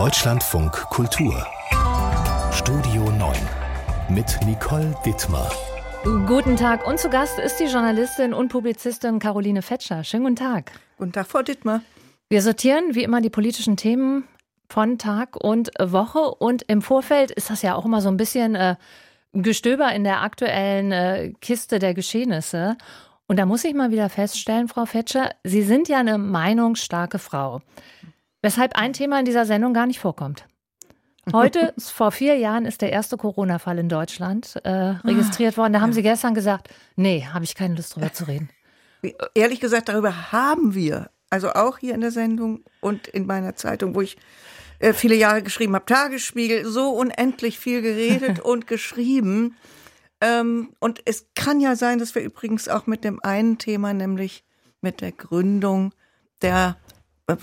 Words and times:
Deutschlandfunk 0.00 0.72
Kultur 0.88 1.46
Studio 2.52 3.10
9 3.10 3.36
mit 4.08 4.40
Nicole 4.46 4.94
Dittmar. 5.04 5.52
Guten 6.26 6.56
Tag 6.56 6.86
und 6.86 6.98
zu 6.98 7.10
Gast 7.10 7.38
ist 7.38 7.60
die 7.60 7.64
Journalistin 7.64 8.32
und 8.32 8.48
Publizistin 8.48 9.18
Caroline 9.18 9.60
Fetscher. 9.60 10.02
Schönen 10.02 10.22
guten 10.22 10.36
Tag. 10.36 10.72
Guten 10.96 11.12
Tag, 11.12 11.26
Frau 11.26 11.42
Dittmar. 11.42 11.82
Wir 12.30 12.40
sortieren 12.40 12.94
wie 12.94 13.02
immer 13.02 13.20
die 13.20 13.28
politischen 13.28 13.76
Themen 13.76 14.24
von 14.70 14.96
Tag 14.96 15.36
und 15.36 15.70
Woche 15.78 16.34
und 16.34 16.62
im 16.62 16.80
Vorfeld 16.80 17.30
ist 17.30 17.50
das 17.50 17.60
ja 17.60 17.74
auch 17.74 17.84
immer 17.84 18.00
so 18.00 18.08
ein 18.08 18.16
bisschen 18.16 18.54
äh, 18.54 18.76
Gestöber 19.34 19.92
in 19.92 20.04
der 20.04 20.22
aktuellen 20.22 20.92
äh, 20.92 21.34
Kiste 21.42 21.78
der 21.78 21.92
Geschehnisse. 21.92 22.78
Und 23.26 23.38
da 23.38 23.44
muss 23.44 23.64
ich 23.64 23.74
mal 23.74 23.90
wieder 23.90 24.08
feststellen, 24.08 24.66
Frau 24.66 24.86
Fetscher, 24.86 25.28
Sie 25.44 25.62
sind 25.62 25.90
ja 25.90 25.98
eine 25.98 26.16
meinungsstarke 26.16 27.18
Frau. 27.18 27.60
Weshalb 28.42 28.76
ein 28.76 28.92
Thema 28.92 29.18
in 29.18 29.24
dieser 29.24 29.44
Sendung 29.44 29.74
gar 29.74 29.86
nicht 29.86 30.00
vorkommt. 30.00 30.46
Heute, 31.32 31.74
vor 31.78 32.10
vier 32.10 32.36
Jahren, 32.36 32.64
ist 32.64 32.80
der 32.80 32.90
erste 32.90 33.16
Corona-Fall 33.16 33.78
in 33.78 33.88
Deutschland 33.88 34.56
äh, 34.64 34.70
registriert 34.70 35.56
worden. 35.56 35.72
Da 35.72 35.80
haben 35.80 35.92
Sie 35.92 36.02
gestern 36.02 36.34
gesagt, 36.34 36.68
nee, 36.96 37.26
habe 37.32 37.44
ich 37.44 37.54
keine 37.54 37.74
Lust 37.74 37.94
drüber 37.94 38.12
zu 38.12 38.24
reden. 38.24 38.48
Ehrlich 39.34 39.60
gesagt, 39.60 39.88
darüber 39.88 40.32
haben 40.32 40.74
wir, 40.74 41.10
also 41.30 41.52
auch 41.52 41.78
hier 41.78 41.94
in 41.94 42.00
der 42.00 42.10
Sendung 42.10 42.64
und 42.80 43.08
in 43.08 43.26
meiner 43.26 43.54
Zeitung, 43.56 43.94
wo 43.94 44.00
ich 44.00 44.16
äh, 44.78 44.92
viele 44.92 45.14
Jahre 45.14 45.42
geschrieben 45.42 45.74
habe, 45.74 45.86
Tagesspiegel, 45.86 46.66
so 46.66 46.90
unendlich 46.90 47.58
viel 47.58 47.82
geredet 47.82 48.40
und 48.44 48.66
geschrieben. 48.66 49.56
Ähm, 50.20 50.70
und 50.80 51.00
es 51.04 51.26
kann 51.34 51.60
ja 51.60 51.76
sein, 51.76 51.98
dass 51.98 52.14
wir 52.14 52.22
übrigens 52.22 52.68
auch 52.68 52.86
mit 52.86 53.04
dem 53.04 53.22
einen 53.22 53.58
Thema, 53.58 53.92
nämlich 53.92 54.44
mit 54.80 55.02
der 55.02 55.12
Gründung 55.12 55.92
der 56.42 56.76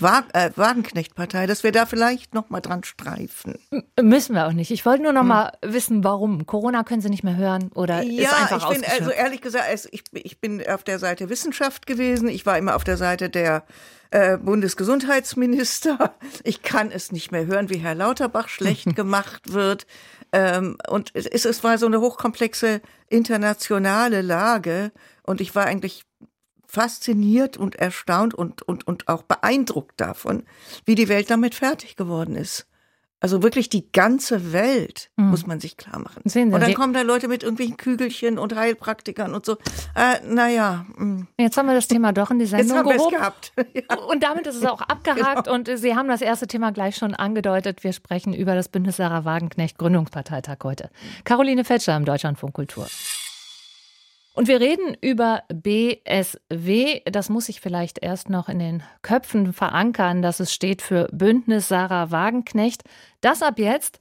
Wagenknecht-Partei, 0.00 1.46
dass 1.46 1.62
wir 1.62 1.72
da 1.72 1.86
vielleicht 1.86 2.34
noch 2.34 2.50
mal 2.50 2.60
dran 2.60 2.84
streifen. 2.84 3.58
Müssen 4.00 4.34
wir 4.34 4.46
auch 4.46 4.52
nicht. 4.52 4.70
Ich 4.70 4.84
wollte 4.86 5.02
nur 5.02 5.12
noch 5.12 5.22
hm. 5.22 5.28
mal 5.28 5.52
wissen, 5.62 6.04
warum. 6.04 6.46
Corona 6.46 6.84
können 6.84 7.00
Sie 7.00 7.10
nicht 7.10 7.24
mehr 7.24 7.36
hören 7.36 7.70
oder 7.74 8.02
ja, 8.02 8.22
ist 8.22 8.34
einfach 8.34 8.70
ich 8.70 8.80
bin 8.80 8.90
also 8.90 9.10
ehrlich 9.10 9.40
gesagt, 9.40 9.88
ich, 9.90 10.04
ich 10.12 10.40
bin 10.40 10.66
auf 10.66 10.84
der 10.84 10.98
Seite 10.98 11.28
Wissenschaft 11.28 11.86
gewesen. 11.86 12.28
Ich 12.28 12.46
war 12.46 12.58
immer 12.58 12.76
auf 12.76 12.84
der 12.84 12.96
Seite 12.96 13.30
der 13.30 13.64
äh, 14.10 14.38
Bundesgesundheitsminister. 14.38 16.14
Ich 16.44 16.62
kann 16.62 16.90
es 16.90 17.12
nicht 17.12 17.32
mehr 17.32 17.46
hören, 17.46 17.68
wie 17.68 17.78
Herr 17.78 17.94
Lauterbach 17.94 18.48
schlecht 18.48 18.94
gemacht 18.96 19.52
wird. 19.52 19.86
Ähm, 20.32 20.76
und 20.88 21.10
es, 21.14 21.26
es 21.26 21.64
war 21.64 21.78
so 21.78 21.86
eine 21.86 22.00
hochkomplexe 22.00 22.80
internationale 23.08 24.22
Lage. 24.22 24.92
Und 25.22 25.40
ich 25.40 25.54
war 25.54 25.66
eigentlich 25.66 26.04
fasziniert 26.68 27.56
und 27.56 27.76
erstaunt 27.76 28.34
und, 28.34 28.62
und, 28.62 28.86
und 28.86 29.08
auch 29.08 29.22
beeindruckt 29.22 30.00
davon, 30.00 30.44
wie 30.84 30.94
die 30.94 31.08
Welt 31.08 31.30
damit 31.30 31.54
fertig 31.54 31.96
geworden 31.96 32.36
ist. 32.36 32.66
Also 33.20 33.42
wirklich 33.42 33.68
die 33.68 33.90
ganze 33.90 34.52
Welt 34.52 35.10
mhm. 35.16 35.30
muss 35.30 35.44
man 35.44 35.58
sich 35.58 35.76
klar 35.76 35.98
machen. 35.98 36.22
Sehen 36.24 36.50
Sie, 36.50 36.54
und 36.54 36.60
dann 36.62 36.74
kommen 36.74 36.92
da 36.92 37.02
Leute 37.02 37.26
mit 37.26 37.42
irgendwelchen 37.42 37.76
Kügelchen 37.76 38.38
und 38.38 38.54
Heilpraktikern 38.54 39.34
und 39.34 39.44
so. 39.44 39.56
Äh, 39.96 40.20
naja. 40.24 40.86
Hm. 40.96 41.26
Jetzt 41.36 41.56
haben 41.56 41.66
wir 41.66 41.74
das 41.74 41.88
Thema 41.88 42.12
doch 42.12 42.30
in 42.30 42.38
die 42.38 42.46
Sendung 42.46 42.68
Jetzt 42.68 42.76
haben 42.76 42.96
gehoben. 42.96 43.16
gehabt. 43.16 43.52
ja. 43.74 43.98
Und 43.98 44.22
damit 44.22 44.46
ist 44.46 44.54
es 44.54 44.64
auch 44.64 44.82
abgehakt. 44.82 45.46
Genau. 45.46 45.56
Und 45.56 45.68
Sie 45.78 45.96
haben 45.96 46.06
das 46.06 46.22
erste 46.22 46.46
Thema 46.46 46.70
gleich 46.70 46.94
schon 46.94 47.12
angedeutet. 47.12 47.82
Wir 47.82 47.92
sprechen 47.92 48.34
über 48.34 48.54
das 48.54 48.68
Bündnis 48.68 48.98
Sarah 48.98 49.24
Wagenknecht 49.24 49.78
Gründungsparteitag 49.78 50.58
heute. 50.62 50.88
Caroline 51.24 51.64
Fetscher 51.64 51.96
im 51.96 52.04
Deutschlandfunk 52.04 52.54
Kultur. 52.54 52.86
Und 54.38 54.46
wir 54.46 54.60
reden 54.60 54.96
über 55.00 55.42
BSW. 55.52 57.00
Das 57.06 57.28
muss 57.28 57.48
ich 57.48 57.60
vielleicht 57.60 57.98
erst 58.00 58.30
noch 58.30 58.48
in 58.48 58.60
den 58.60 58.84
Köpfen 59.02 59.52
verankern, 59.52 60.22
dass 60.22 60.38
es 60.38 60.54
steht 60.54 60.80
für 60.80 61.08
Bündnis 61.10 61.66
Sarah 61.66 62.12
Wagenknecht. 62.12 62.84
Das 63.20 63.42
ab 63.42 63.58
jetzt 63.58 63.98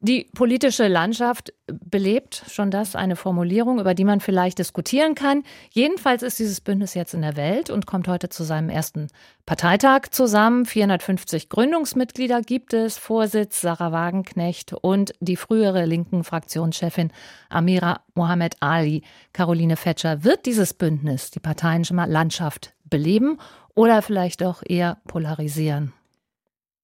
die 0.00 0.28
politische 0.32 0.86
Landschaft 0.86 1.52
belebt, 1.66 2.44
schon 2.48 2.70
das 2.70 2.94
eine 2.94 3.16
Formulierung, 3.16 3.80
über 3.80 3.94
die 3.94 4.04
man 4.04 4.20
vielleicht 4.20 4.60
diskutieren 4.60 5.16
kann. 5.16 5.42
Jedenfalls 5.72 6.22
ist 6.22 6.38
dieses 6.38 6.60
Bündnis 6.60 6.94
jetzt 6.94 7.14
in 7.14 7.22
der 7.22 7.36
Welt 7.36 7.68
und 7.68 7.86
kommt 7.86 8.06
heute 8.06 8.28
zu 8.28 8.44
seinem 8.44 8.68
ersten 8.68 9.08
Parteitag 9.44 10.10
zusammen. 10.10 10.66
450 10.66 11.48
Gründungsmitglieder 11.48 12.42
gibt 12.42 12.74
es, 12.74 12.96
Vorsitz 12.96 13.60
Sarah 13.60 13.90
Wagenknecht 13.90 14.72
und 14.72 15.14
die 15.18 15.36
frühere 15.36 15.84
linken 15.84 16.22
Fraktionschefin 16.22 17.12
Amira 17.48 18.00
Mohamed 18.14 18.56
Ali. 18.60 19.02
Caroline 19.32 19.76
Fetscher, 19.76 20.22
wird 20.22 20.46
dieses 20.46 20.74
Bündnis 20.74 21.32
die 21.32 21.40
Parteienlandschaft 21.40 22.72
beleben 22.84 23.38
oder 23.74 24.00
vielleicht 24.02 24.44
auch 24.44 24.62
eher 24.64 24.98
polarisieren? 25.08 25.92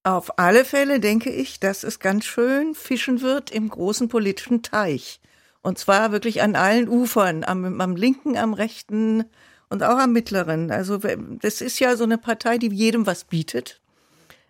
Auf 0.05 0.37
alle 0.37 0.65
Fälle 0.65 0.99
denke 0.99 1.31
ich, 1.31 1.59
dass 1.59 1.83
es 1.83 1.97
ganz 1.97 2.25
schön 2.25 2.75
fischen 2.75 3.21
wird 3.21 3.49
im 3.49 3.69
großen 3.69 4.07
politischen 4.07 4.61
Teich. 4.61 5.19
Und 5.63 5.79
zwar 5.79 6.11
wirklich 6.11 6.43
an 6.43 6.55
allen 6.55 6.87
Ufern, 6.87 7.43
am, 7.43 7.81
am 7.81 7.95
linken, 7.95 8.37
am 8.37 8.53
rechten 8.53 9.23
und 9.67 9.81
auch 9.81 9.97
am 9.97 10.13
mittleren. 10.13 10.69
Also 10.69 10.99
das 10.99 11.59
ist 11.59 11.79
ja 11.79 11.95
so 11.95 12.03
eine 12.03 12.19
Partei, 12.19 12.59
die 12.59 12.67
jedem 12.67 13.07
was 13.07 13.23
bietet. 13.23 13.81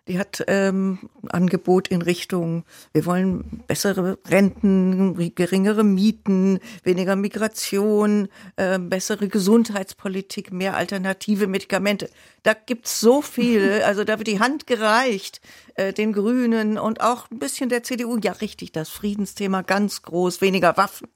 Die 0.08 0.20
hat 0.20 0.44
ähm, 0.46 1.10
Angebot 1.28 1.88
in 1.88 2.00
Richtung, 2.00 2.64
wir 2.92 3.06
wollen 3.06 3.64
bessere 3.66 4.18
Renten, 4.28 5.34
geringere 5.34 5.82
Mieten, 5.82 6.60
weniger 6.84 7.16
Migration, 7.16 8.28
äh, 8.54 8.78
bessere 8.78 9.26
Gesundheitspolitik, 9.26 10.52
mehr 10.52 10.76
alternative 10.76 11.48
Medikamente. 11.48 12.08
Da 12.44 12.54
gibt's 12.54 13.00
so 13.00 13.20
viel, 13.20 13.82
also 13.84 14.04
da 14.04 14.18
wird 14.18 14.28
die 14.28 14.38
Hand 14.38 14.68
gereicht, 14.68 15.40
äh, 15.74 15.92
den 15.92 16.12
Grünen 16.12 16.78
und 16.78 17.00
auch 17.00 17.28
ein 17.32 17.40
bisschen 17.40 17.68
der 17.68 17.82
CDU. 17.82 18.16
Ja, 18.22 18.32
richtig, 18.32 18.70
das 18.70 18.90
Friedensthema 18.90 19.62
ganz 19.62 20.02
groß, 20.02 20.40
weniger 20.40 20.76
Waffen. 20.76 21.08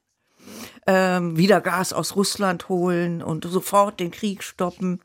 Ähm, 0.85 1.37
wieder 1.37 1.61
Gas 1.61 1.93
aus 1.93 2.17
Russland 2.17 2.67
holen 2.67 3.21
und 3.21 3.45
sofort 3.45 4.01
den 4.01 4.11
Krieg 4.11 4.43
stoppen. 4.43 4.99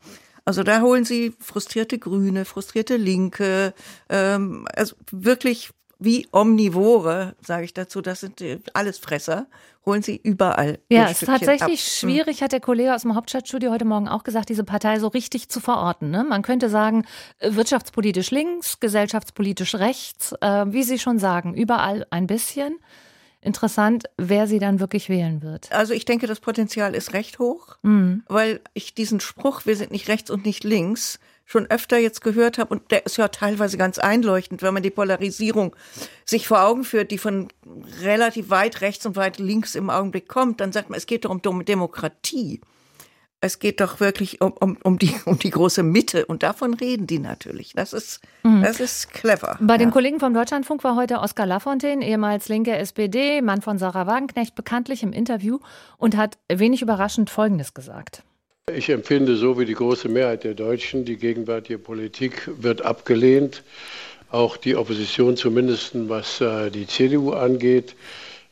Also 0.47 0.63
da 0.63 0.79
holen 0.79 1.03
sie 1.03 1.33
frustrierte 1.41 1.99
Grüne, 1.99 2.45
frustrierte 2.45 2.95
Linke, 2.95 3.73
ähm, 4.07 4.65
also 4.73 4.95
wirklich 5.11 5.71
wie 5.99 6.25
Omnivore, 6.31 7.35
sage 7.45 7.65
ich 7.65 7.73
dazu, 7.73 8.01
das 8.01 8.21
sind 8.21 8.41
alles 8.73 8.97
Fresser, 8.97 9.47
holen 9.85 10.03
sie 10.03 10.15
überall. 10.15 10.79
Ja, 10.87 11.09
es 11.09 11.21
ist 11.21 11.27
tatsächlich 11.27 11.61
ab. 11.63 11.69
Hm. 11.69 11.77
schwierig, 11.77 12.41
hat 12.41 12.53
der 12.53 12.61
Kollege 12.61 12.95
aus 12.95 13.01
dem 13.01 13.13
Hauptstadtstudio 13.13 13.71
heute 13.71 13.83
Morgen 13.83 14.07
auch 14.07 14.23
gesagt, 14.23 14.47
diese 14.47 14.63
Partei 14.63 14.99
so 14.99 15.09
richtig 15.09 15.49
zu 15.49 15.59
verorten. 15.59 16.11
Ne? 16.11 16.23
Man 16.23 16.43
könnte 16.43 16.69
sagen, 16.69 17.05
wirtschaftspolitisch 17.41 18.31
links, 18.31 18.79
gesellschaftspolitisch 18.79 19.75
rechts, 19.75 20.33
äh, 20.39 20.63
wie 20.67 20.83
Sie 20.83 20.97
schon 20.97 21.19
sagen, 21.19 21.55
überall 21.55 22.07
ein 22.09 22.25
bisschen 22.25 22.77
interessant, 23.41 24.05
wer 24.17 24.47
sie 24.47 24.59
dann 24.59 24.79
wirklich 24.79 25.09
wählen 25.09 25.41
wird. 25.41 25.71
Also 25.71 25.93
ich 25.93 26.05
denke, 26.05 26.27
das 26.27 26.39
Potenzial 26.39 26.95
ist 26.95 27.13
recht 27.13 27.39
hoch, 27.39 27.77
mhm. 27.83 28.23
weil 28.27 28.61
ich 28.73 28.93
diesen 28.93 29.19
Spruch, 29.19 29.65
wir 29.65 29.75
sind 29.75 29.91
nicht 29.91 30.07
rechts 30.07 30.29
und 30.29 30.45
nicht 30.45 30.63
links, 30.63 31.19
schon 31.45 31.65
öfter 31.67 31.97
jetzt 31.97 32.21
gehört 32.21 32.57
habe 32.57 32.73
und 32.73 32.91
der 32.91 33.05
ist 33.05 33.17
ja 33.17 33.29
teilweise 33.29 33.77
ganz 33.77 33.99
einleuchtend, 33.99 34.61
wenn 34.61 34.73
man 34.73 34.83
die 34.83 34.89
Polarisierung 34.89 35.75
sich 36.25 36.45
vor 36.45 36.61
Augen 36.61 36.83
führt, 36.83 37.09
die 37.09 37.17
von 37.17 37.47
relativ 38.01 38.49
weit 38.49 38.81
rechts 38.81 39.05
und 39.05 39.15
weit 39.15 39.39
links 39.39 39.73
im 39.73 39.89
Augenblick 39.89 40.27
kommt, 40.27 40.59
dann 40.59 40.73
sagt 40.73 40.89
man, 40.89 40.97
es 40.97 41.05
geht 41.05 41.23
doch 41.23 41.29
um 41.29 41.65
Demokratie. 41.65 42.59
Es 43.39 43.59
geht 43.59 43.81
doch 43.81 43.99
wirklich 43.99 44.41
um, 44.41 44.51
um, 44.53 44.77
um, 44.83 44.97
die, 44.97 45.13
um 45.25 45.37
die 45.37 45.49
große 45.49 45.83
Mitte 45.83 46.25
und 46.25 46.43
davon 46.43 46.73
reden 46.73 47.07
die 47.07 47.19
natürlich. 47.19 47.73
Das 47.73 47.93
ist, 47.93 48.21
mhm. 48.43 48.63
das 48.63 48.79
ist 48.79 49.13
clever. 49.13 49.57
Bei 49.61 49.75
ja. 49.75 49.77
den 49.77 49.91
Kollegen 49.91 50.19
vom 50.19 50.33
Deutschlandfunk 50.33 50.83
war 50.83 50.95
heute 50.95 51.19
Oskar 51.19 51.45
Lafontaine, 51.45 52.05
ehemals 52.05 52.49
linke 52.49 52.75
SPD, 52.75 53.41
Mann 53.41 53.61
von 53.61 53.77
Sarah 53.77 54.07
Wagenknecht, 54.07 54.55
bekanntlich 54.55 55.03
im 55.03 55.13
Interview 55.13 55.59
und 55.97 56.17
hat 56.17 56.37
wenig 56.51 56.81
überraschend 56.81 57.29
Folgendes 57.29 57.73
gesagt. 57.73 58.23
Ich 58.73 58.89
empfinde 58.89 59.37
so 59.37 59.57
wie 59.57 59.65
die 59.65 59.75
große 59.75 60.09
Mehrheit 60.09 60.43
der 60.43 60.53
Deutschen, 60.53 61.05
die 61.05 61.15
gegenwärtige 61.15 61.79
Politik 61.79 62.49
wird 62.57 62.81
abgelehnt. 62.81 63.63
Auch 64.29 64.57
die 64.57 64.75
Opposition, 64.75 65.37
zumindest 65.37 65.91
was 66.09 66.41
äh, 66.41 66.69
die 66.69 66.85
CDU 66.85 67.31
angeht. 67.31 67.95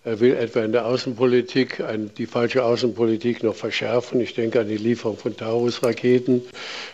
Er 0.05 0.19
will 0.19 0.35
etwa 0.35 0.59
in 0.59 0.71
der 0.71 0.85
Außenpolitik 0.85 1.81
ein, 1.81 2.11
die 2.15 2.27
falsche 2.27 2.63
Außenpolitik 2.63 3.41
noch 3.41 3.55
verschärfen. 3.55 4.21
Ich 4.21 4.35
denke 4.35 4.59
an 4.59 4.67
die 4.67 4.77
Lieferung 4.77 5.17
von 5.17 5.35
Taurus-Raketen. 5.35 6.43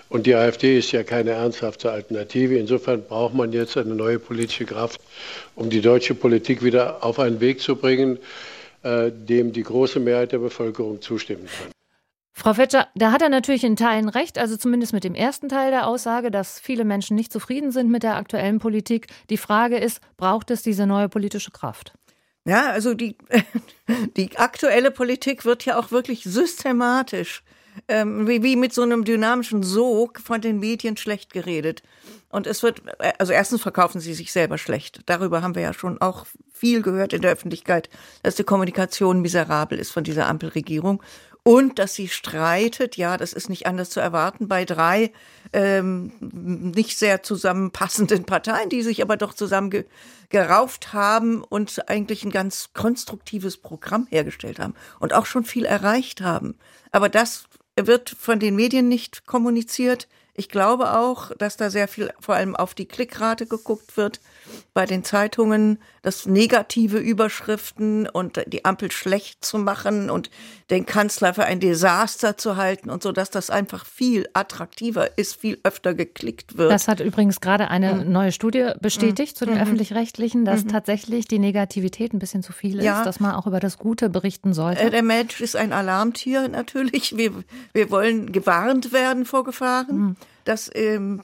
Und 0.07 0.27
die 0.27 0.33
AfD 0.33 0.77
ist 0.79 0.93
ja 0.93 1.03
keine 1.03 1.31
ernsthafte 1.31 1.91
Alternative. 1.91 2.57
Insofern 2.57 3.03
braucht 3.03 3.33
man 3.33 3.51
jetzt 3.51 3.75
eine 3.75 3.95
neue 3.95 4.17
politische 4.17 4.63
Kraft, 4.63 5.01
um 5.55 5.69
die 5.69 5.81
deutsche 5.81 6.15
Politik 6.15 6.63
wieder 6.63 7.03
auf 7.03 7.19
einen 7.19 7.41
Weg 7.41 7.59
zu 7.59 7.75
bringen, 7.75 8.17
äh, 8.83 9.11
dem 9.11 9.51
die 9.51 9.63
große 9.63 9.99
Mehrheit 9.99 10.31
der 10.31 10.39
Bevölkerung 10.39 11.01
zustimmen 11.01 11.47
kann. 11.47 11.71
Frau 12.31 12.53
Fetscher, 12.53 12.87
da 12.95 13.11
hat 13.11 13.21
er 13.21 13.29
natürlich 13.29 13.65
in 13.65 13.75
Teilen 13.75 14.07
recht, 14.07 14.39
also 14.39 14.55
zumindest 14.55 14.93
mit 14.93 15.03
dem 15.03 15.15
ersten 15.15 15.49
Teil 15.49 15.69
der 15.69 15.85
Aussage, 15.85 16.31
dass 16.31 16.61
viele 16.61 16.85
Menschen 16.85 17.17
nicht 17.17 17.33
zufrieden 17.33 17.71
sind 17.71 17.91
mit 17.91 18.03
der 18.03 18.15
aktuellen 18.15 18.59
Politik. 18.59 19.07
Die 19.29 19.35
Frage 19.35 19.77
ist, 19.77 19.99
braucht 20.15 20.49
es 20.49 20.63
diese 20.63 20.87
neue 20.87 21.09
politische 21.09 21.51
Kraft? 21.51 21.93
Ja, 22.45 22.71
also 22.71 22.93
die, 22.93 23.15
die 24.17 24.37
aktuelle 24.37 24.91
Politik 24.91 25.45
wird 25.45 25.65
ja 25.65 25.77
auch 25.77 25.91
wirklich 25.91 26.23
systematisch, 26.23 27.43
ähm, 27.87 28.27
wie, 28.27 28.43
wie 28.43 28.55
mit 28.55 28.73
so 28.73 28.81
einem 28.81 29.05
dynamischen 29.05 29.63
Sog 29.63 30.19
von 30.19 30.41
den 30.41 30.59
Medien 30.59 30.97
schlecht 30.97 31.33
geredet. 31.33 31.83
Und 32.29 32.47
es 32.47 32.63
wird, 32.63 32.81
also 33.19 33.33
erstens 33.33 33.61
verkaufen 33.61 33.99
sie 33.99 34.13
sich 34.13 34.31
selber 34.31 34.57
schlecht. 34.57 35.01
Darüber 35.05 35.41
haben 35.41 35.55
wir 35.55 35.61
ja 35.61 35.73
schon 35.73 35.99
auch 36.01 36.25
viel 36.53 36.81
gehört 36.81 37.13
in 37.13 37.21
der 37.21 37.31
Öffentlichkeit, 37.31 37.89
dass 38.23 38.35
die 38.35 38.43
Kommunikation 38.43 39.21
miserabel 39.21 39.77
ist 39.77 39.91
von 39.91 40.03
dieser 40.03 40.27
Ampelregierung 40.27 41.03
und 41.43 41.79
dass 41.79 41.95
sie 41.95 42.07
streitet. 42.07 42.97
Ja, 42.97 43.17
das 43.17 43.33
ist 43.33 43.49
nicht 43.49 43.65
anders 43.65 43.89
zu 43.89 43.99
erwarten 43.99 44.47
bei 44.47 44.65
drei 44.65 45.11
ähm, 45.53 46.11
nicht 46.19 46.97
sehr 46.97 47.23
zusammenpassenden 47.23 48.25
Parteien, 48.25 48.69
die 48.69 48.83
sich 48.83 49.01
aber 49.01 49.17
doch 49.17 49.33
zusammen 49.33 49.85
gerauft 50.29 50.93
haben 50.93 51.43
und 51.43 51.89
eigentlich 51.89 52.23
ein 52.23 52.31
ganz 52.31 52.69
konstruktives 52.73 53.57
Programm 53.57 54.07
hergestellt 54.09 54.59
haben 54.59 54.75
und 54.99 55.13
auch 55.13 55.25
schon 55.25 55.43
viel 55.43 55.65
erreicht 55.65 56.21
haben. 56.21 56.57
Aber 56.91 57.09
das 57.09 57.45
wird 57.75 58.09
von 58.09 58.39
den 58.39 58.55
Medien 58.55 58.87
nicht 58.87 59.25
kommuniziert. 59.25 60.07
Ich 60.33 60.47
glaube 60.49 60.93
auch, 60.93 61.31
dass 61.37 61.57
da 61.57 61.69
sehr 61.69 61.87
viel 61.87 62.11
vor 62.19 62.35
allem 62.35 62.55
auf 62.55 62.73
die 62.73 62.87
Klickrate 62.87 63.45
geguckt 63.45 63.97
wird 63.97 64.21
bei 64.73 64.85
den 64.85 65.03
Zeitungen, 65.03 65.81
das 66.01 66.25
negative 66.25 66.97
Überschriften 66.97 68.09
und 68.09 68.41
die 68.47 68.65
Ampel 68.65 68.91
schlecht 68.91 69.45
zu 69.45 69.59
machen 69.59 70.09
und 70.09 70.31
den 70.71 70.85
Kanzler 70.85 71.33
für 71.33 71.43
ein 71.43 71.59
Desaster 71.59 72.37
zu 72.37 72.55
halten 72.55 72.89
und 72.89 73.03
so, 73.03 73.11
dass 73.11 73.29
das 73.29 73.51
einfach 73.51 73.85
viel 73.85 74.27
attraktiver 74.33 75.17
ist, 75.17 75.35
viel 75.35 75.59
öfter 75.63 75.93
geklickt 75.93 76.57
wird. 76.57 76.71
Das 76.71 76.87
hat 76.87 77.01
übrigens 77.01 77.39
gerade 77.39 77.67
eine 77.67 77.93
mhm. 77.93 78.11
neue 78.11 78.31
Studie 78.31 78.71
bestätigt 78.81 79.35
mhm. 79.35 79.37
zu 79.37 79.45
den 79.45 79.55
mhm. 79.55 79.61
öffentlich-rechtlichen, 79.61 80.43
dass 80.43 80.63
mhm. 80.63 80.69
tatsächlich 80.69 81.27
die 81.27 81.39
Negativität 81.39 82.13
ein 82.13 82.19
bisschen 82.19 82.41
zu 82.41 82.51
viel 82.51 82.79
ist, 82.79 82.85
ja. 82.85 83.03
dass 83.03 83.19
man 83.19 83.35
auch 83.35 83.45
über 83.45 83.59
das 83.59 83.77
Gute 83.77 84.09
berichten 84.09 84.53
sollte. 84.53 84.81
Äh, 84.81 84.89
der 84.89 85.03
Mensch 85.03 85.39
ist 85.39 85.55
ein 85.55 85.71
Alarmtier 85.71 86.47
natürlich. 86.47 87.15
Wir, 87.15 87.31
wir 87.73 87.91
wollen 87.91 88.31
gewarnt 88.31 88.91
werden 88.91 89.25
vor 89.25 89.43
Gefahren. 89.43 89.97
Mhm. 89.97 90.15
Das 90.45 90.71
ähm, 90.73 91.21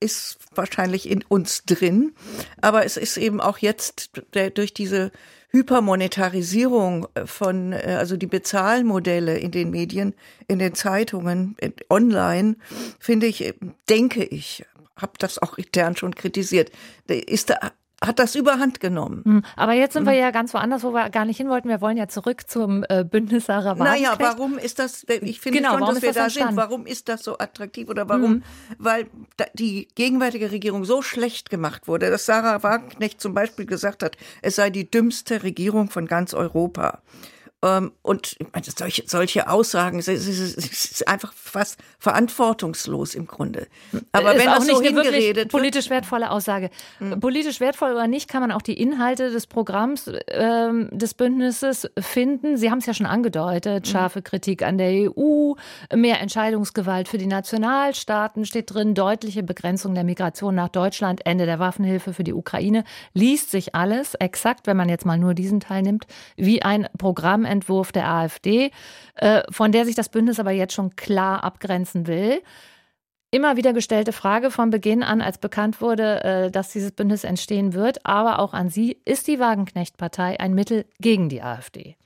ist 0.00 0.38
wahrscheinlich 0.54 1.08
in 1.08 1.24
uns 1.28 1.64
drin. 1.64 2.14
Aber 2.60 2.84
es 2.84 2.96
ist 2.96 3.16
eben 3.16 3.40
auch 3.40 3.58
jetzt 3.58 4.10
der, 4.34 4.50
durch 4.50 4.74
diese 4.74 5.10
Hypermonetarisierung 5.50 7.08
von, 7.24 7.72
äh, 7.72 7.96
also 7.98 8.16
die 8.16 8.26
Bezahlmodelle 8.26 9.38
in 9.38 9.50
den 9.50 9.70
Medien, 9.70 10.14
in 10.46 10.58
den 10.58 10.74
Zeitungen, 10.74 11.56
online, 11.88 12.56
finde 12.98 13.26
ich, 13.26 13.54
denke 13.88 14.24
ich, 14.24 14.64
habe 14.96 15.12
das 15.18 15.38
auch 15.40 15.56
intern 15.58 15.96
schon 15.96 16.14
kritisiert, 16.14 16.70
ist 17.06 17.50
da 17.50 17.72
hat 18.04 18.18
das 18.18 18.34
überhand 18.36 18.78
genommen. 18.80 19.22
Hm, 19.24 19.42
aber 19.56 19.72
jetzt 19.72 19.94
sind 19.94 20.04
wir 20.04 20.12
hm. 20.12 20.20
ja 20.20 20.30
ganz 20.30 20.54
woanders, 20.54 20.84
wo 20.84 20.92
wir 20.92 21.10
gar 21.10 21.24
nicht 21.24 21.36
hin 21.36 21.48
wollten. 21.48 21.68
Wir 21.68 21.80
wollen 21.80 21.96
ja 21.96 22.06
zurück 22.06 22.48
zum 22.48 22.84
äh, 22.88 23.04
Bündnis 23.04 23.46
Sarah 23.46 23.74
Naja, 23.74 24.14
warum 24.18 24.56
ist 24.56 24.78
das, 24.78 25.04
ich 25.08 25.40
finde 25.40 25.58
genau, 25.58 25.78
schon, 25.78 25.94
dass 25.94 26.02
wir 26.02 26.12
da 26.12 26.30
sind. 26.30 26.56
Warum 26.56 26.86
ist 26.86 27.08
das 27.08 27.24
so 27.24 27.38
attraktiv 27.38 27.88
oder 27.88 28.08
warum? 28.08 28.30
Mhm. 28.34 28.42
Weil 28.78 29.06
die 29.54 29.88
gegenwärtige 29.94 30.52
Regierung 30.52 30.84
so 30.84 31.02
schlecht 31.02 31.50
gemacht 31.50 31.88
wurde, 31.88 32.10
dass 32.10 32.26
Sarah 32.26 32.62
Wagenknecht 32.62 33.20
zum 33.20 33.34
Beispiel 33.34 33.66
gesagt 33.66 34.02
hat, 34.02 34.16
es 34.42 34.56
sei 34.56 34.70
die 34.70 34.88
dümmste 34.88 35.42
Regierung 35.42 35.90
von 35.90 36.06
ganz 36.06 36.34
Europa. 36.34 37.00
Ähm, 37.60 37.90
und 38.02 38.36
solche, 38.76 39.02
solche 39.06 39.50
Aussagen, 39.50 39.98
es 39.98 40.06
ist 40.06 41.08
einfach 41.08 41.32
fast 41.32 41.80
verantwortungslos 41.98 43.16
im 43.16 43.26
Grunde. 43.26 43.66
Aber 44.12 44.34
ist 44.34 44.42
wenn 44.42 44.48
auch 44.48 44.56
das 44.58 44.66
so 44.66 44.78
nicht 44.78 44.92
eine 44.92 45.04
wirklich 45.04 45.48
politisch 45.48 45.90
wertvolle 45.90 46.30
Aussage. 46.30 46.70
Mhm. 47.00 47.18
Politisch 47.18 47.58
wertvoll 47.58 47.90
oder 47.90 48.06
nicht, 48.06 48.28
kann 48.28 48.42
man 48.42 48.52
auch 48.52 48.62
die 48.62 48.80
Inhalte 48.80 49.30
des 49.30 49.48
Programms 49.48 50.08
ähm, 50.28 50.88
des 50.92 51.14
Bündnisses 51.14 51.90
finden. 51.98 52.56
Sie 52.56 52.70
haben 52.70 52.78
es 52.78 52.86
ja 52.86 52.94
schon 52.94 53.06
angedeutet, 53.06 53.86
hm. 53.86 53.92
scharfe 53.92 54.22
Kritik 54.22 54.62
an 54.62 54.78
der 54.78 55.10
EU, 55.10 55.54
mehr 55.92 56.20
Entscheidungsgewalt 56.20 57.08
für 57.08 57.18
die 57.18 57.26
Nationalstaaten 57.26 58.46
steht 58.46 58.72
drin, 58.72 58.94
deutliche 58.94 59.42
Begrenzung 59.42 59.94
der 59.94 60.04
Migration 60.04 60.54
nach 60.54 60.68
Deutschland, 60.68 61.26
Ende 61.26 61.46
der 61.46 61.58
Waffenhilfe 61.58 62.12
für 62.12 62.22
die 62.22 62.34
Ukraine. 62.34 62.84
Liest 63.14 63.50
sich 63.50 63.74
alles 63.74 64.14
exakt, 64.14 64.68
wenn 64.68 64.76
man 64.76 64.88
jetzt 64.88 65.04
mal 65.04 65.18
nur 65.18 65.34
diesen 65.34 65.58
Teil 65.58 65.82
nimmt, 65.82 66.06
wie 66.36 66.62
ein 66.62 66.86
Programm 66.98 67.47
Programmentwurf 67.48 67.92
der 67.92 68.08
AfD, 68.08 68.70
äh, 69.14 69.42
von 69.50 69.72
der 69.72 69.84
sich 69.84 69.94
das 69.94 70.08
Bündnis 70.08 70.38
aber 70.38 70.50
jetzt 70.50 70.74
schon 70.74 70.96
klar 70.96 71.44
abgrenzen 71.44 72.06
will. 72.06 72.42
Immer 73.30 73.56
wieder 73.56 73.72
gestellte 73.72 74.12
Frage 74.12 74.50
von 74.50 74.70
Beginn 74.70 75.02
an, 75.02 75.20
als 75.20 75.38
bekannt 75.38 75.80
wurde, 75.80 76.24
äh, 76.24 76.50
dass 76.50 76.70
dieses 76.70 76.92
Bündnis 76.92 77.24
entstehen 77.24 77.74
wird, 77.74 78.06
aber 78.06 78.38
auch 78.38 78.54
an 78.54 78.70
Sie, 78.70 78.98
ist 79.04 79.26
die 79.26 79.38
Wagenknecht-Partei 79.38 80.40
ein 80.40 80.54
Mittel 80.54 80.86
gegen 80.98 81.28
die 81.28 81.42
AfD? 81.42 81.96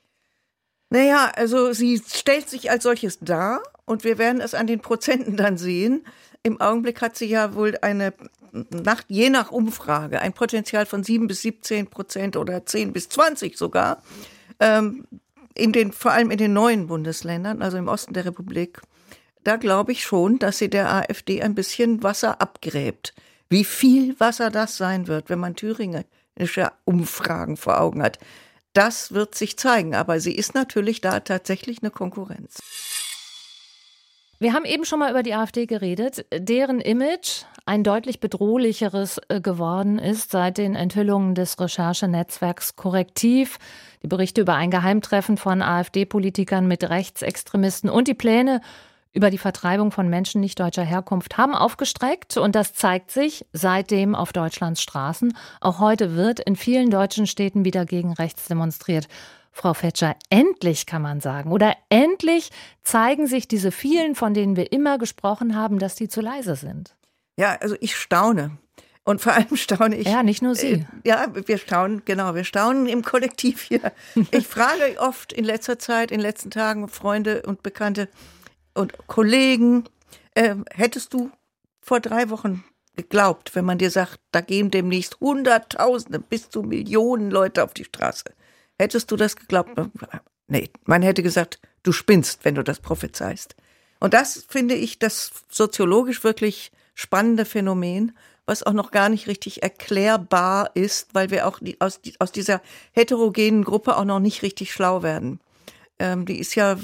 Naja, 0.89 1.31
also 1.35 1.73
sie 1.73 1.99
stellt 2.05 2.49
sich 2.49 2.69
als 2.69 2.83
solches 2.83 3.19
dar 3.19 3.63
und 3.85 4.03
wir 4.03 4.19
werden 4.19 4.41
es 4.41 4.53
an 4.53 4.67
den 4.67 4.79
Prozenten 4.79 5.37
dann 5.37 5.57
sehen. 5.57 6.05
Im 6.43 6.61
Augenblick 6.61 7.01
hat 7.01 7.15
sie 7.15 7.25
ja 7.25 7.55
wohl 7.55 7.77
eine, 7.81 8.13
nach, 8.51 9.01
je 9.07 9.31
nach 9.31 9.49
Umfrage, 9.49 10.19
ein 10.19 10.33
Potenzial 10.33 10.85
von 10.85 11.03
7 11.03 11.25
bis 11.25 11.41
17 11.41 11.87
Prozent 11.87 12.37
oder 12.37 12.65
10 12.65 12.93
bis 12.93 13.09
20 13.09 13.57
sogar. 13.57 14.03
Ähm, 14.59 15.07
in 15.55 15.71
den, 15.71 15.91
vor 15.91 16.11
allem 16.11 16.31
in 16.31 16.37
den 16.37 16.53
neuen 16.53 16.87
Bundesländern, 16.87 17.61
also 17.61 17.77
im 17.77 17.87
Osten 17.87 18.13
der 18.13 18.25
Republik, 18.25 18.81
da 19.43 19.57
glaube 19.57 19.91
ich 19.91 20.03
schon, 20.03 20.39
dass 20.39 20.57
sie 20.57 20.69
der 20.69 20.91
AfD 20.91 21.41
ein 21.41 21.55
bisschen 21.55 22.01
Wasser 22.03 22.41
abgräbt. 22.41 23.13
Wie 23.49 23.65
viel 23.65 24.19
Wasser 24.19 24.49
das 24.49 24.77
sein 24.77 25.07
wird, 25.07 25.29
wenn 25.29 25.39
man 25.39 25.55
thüringische 25.55 26.71
Umfragen 26.85 27.57
vor 27.57 27.79
Augen 27.79 28.01
hat, 28.01 28.19
das 28.73 29.13
wird 29.13 29.35
sich 29.35 29.57
zeigen. 29.57 29.95
Aber 29.95 30.19
sie 30.19 30.33
ist 30.33 30.55
natürlich 30.55 31.01
da 31.01 31.19
tatsächlich 31.19 31.83
eine 31.83 31.91
Konkurrenz. 31.91 32.59
Wir 34.39 34.53
haben 34.53 34.65
eben 34.65 34.85
schon 34.85 34.99
mal 34.99 35.11
über 35.11 35.23
die 35.23 35.35
AfD 35.35 35.67
geredet, 35.67 36.25
deren 36.33 36.81
Image 36.81 37.43
ein 37.65 37.83
deutlich 37.83 38.19
bedrohlicheres 38.19 39.21
äh, 39.29 39.39
geworden 39.39 39.97
ist 39.97 40.31
seit 40.31 40.57
den 40.57 40.75
Enthüllungen 40.75 41.33
des 41.33 41.59
Recherchenetzwerks 41.59 42.75
Korrektiv, 42.75 43.57
die 44.01 44.07
Berichte 44.07 44.41
über 44.41 44.55
ein 44.55 44.71
Geheimtreffen 44.71 45.37
von 45.37 45.61
AfD-Politikern 45.61 46.67
mit 46.67 46.89
Rechtsextremisten 46.89 47.89
und 47.89 48.07
die 48.07 48.13
Pläne 48.13 48.61
über 49.13 49.29
die 49.29 49.37
Vertreibung 49.37 49.91
von 49.91 50.09
Menschen 50.09 50.41
nicht 50.41 50.59
deutscher 50.59 50.83
Herkunft 50.83 51.37
haben 51.37 51.55
aufgestreckt 51.55 52.35
und 52.35 52.55
das 52.55 52.73
zeigt 52.73 53.11
sich 53.11 53.45
seitdem 53.53 54.15
auf 54.15 54.33
Deutschlands 54.33 54.81
Straßen. 54.81 55.37
Auch 55.61 55.79
heute 55.79 56.15
wird 56.15 56.39
in 56.39 56.55
vielen 56.55 56.89
deutschen 56.89 57.27
Städten 57.27 57.63
wieder 57.63 57.85
gegen 57.85 58.11
rechts 58.13 58.47
demonstriert. 58.47 59.07
Frau 59.51 59.75
Fetscher, 59.75 60.15
endlich 60.31 60.87
kann 60.87 61.03
man 61.03 61.21
sagen, 61.21 61.51
oder 61.51 61.75
endlich 61.89 62.49
zeigen 62.81 63.27
sich 63.27 63.47
diese 63.47 63.71
vielen, 63.71 64.15
von 64.15 64.33
denen 64.33 64.55
wir 64.55 64.71
immer 64.71 64.97
gesprochen 64.97 65.55
haben, 65.55 65.77
dass 65.77 65.93
die 65.93 66.09
zu 66.09 66.19
leise 66.19 66.55
sind. 66.55 66.95
Ja, 67.37 67.57
also 67.59 67.75
ich 67.79 67.95
staune. 67.95 68.57
Und 69.05 69.21
vor 69.21 69.33
allem 69.33 69.55
staune 69.57 69.97
ich. 69.97 70.07
Ja, 70.07 70.23
nicht 70.23 70.41
nur 70.41 70.55
Sie. 70.55 70.73
Äh, 70.73 70.85
ja, 71.03 71.27
wir 71.33 71.57
staunen, 71.57 72.03
genau, 72.05 72.35
wir 72.35 72.45
staunen 72.45 72.87
im 72.87 73.03
Kollektiv 73.03 73.61
hier. 73.61 73.91
Ich 74.31 74.47
frage 74.47 74.97
oft 74.99 75.33
in 75.33 75.43
letzter 75.43 75.77
Zeit, 75.77 76.11
in 76.11 76.19
den 76.19 76.23
letzten 76.23 76.51
Tagen 76.51 76.87
Freunde 76.87 77.41
und 77.43 77.63
Bekannte 77.63 78.07
und 78.73 78.93
Kollegen, 79.07 79.83
äh, 80.35 80.55
hättest 80.73 81.13
du 81.13 81.31
vor 81.81 81.99
drei 81.99 82.29
Wochen 82.29 82.63
geglaubt, 82.95 83.55
wenn 83.55 83.65
man 83.65 83.77
dir 83.77 83.91
sagt, 83.91 84.19
da 84.31 84.41
gehen 84.41 84.71
demnächst 84.71 85.19
Hunderttausende 85.19 86.19
bis 86.19 86.49
zu 86.49 86.63
Millionen 86.63 87.29
Leute 87.29 87.63
auf 87.63 87.73
die 87.73 87.83
Straße? 87.83 88.25
Hättest 88.79 89.11
du 89.11 89.17
das 89.17 89.35
geglaubt? 89.35 89.71
Nee, 90.47 90.69
man 90.85 91.01
hätte 91.01 91.23
gesagt, 91.23 91.59
du 91.83 91.91
spinnst, 91.91 92.45
wenn 92.45 92.55
du 92.55 92.63
das 92.63 92.79
prophezeist. 92.79 93.55
Und 93.99 94.13
das 94.13 94.45
finde 94.47 94.75
ich 94.75 94.99
das 94.99 95.31
soziologisch 95.49 96.23
wirklich 96.23 96.71
spannende 96.93 97.45
Phänomen, 97.45 98.13
was 98.45 98.63
auch 98.63 98.73
noch 98.73 98.91
gar 98.91 99.09
nicht 99.09 99.27
richtig 99.27 99.63
erklärbar 99.63 100.71
ist, 100.73 101.13
weil 101.13 101.31
wir 101.31 101.47
auch 101.47 101.59
die, 101.59 101.79
aus, 101.79 102.01
die, 102.01 102.19
aus 102.19 102.31
dieser 102.31 102.61
heterogenen 102.91 103.63
Gruppe 103.63 103.97
auch 103.97 104.05
noch 104.05 104.19
nicht 104.19 104.41
richtig 104.41 104.73
schlau 104.73 105.01
werden. 105.01 105.39
Ähm, 105.99 106.25
die 106.25 106.39
ist 106.39 106.55
ja, 106.55 106.77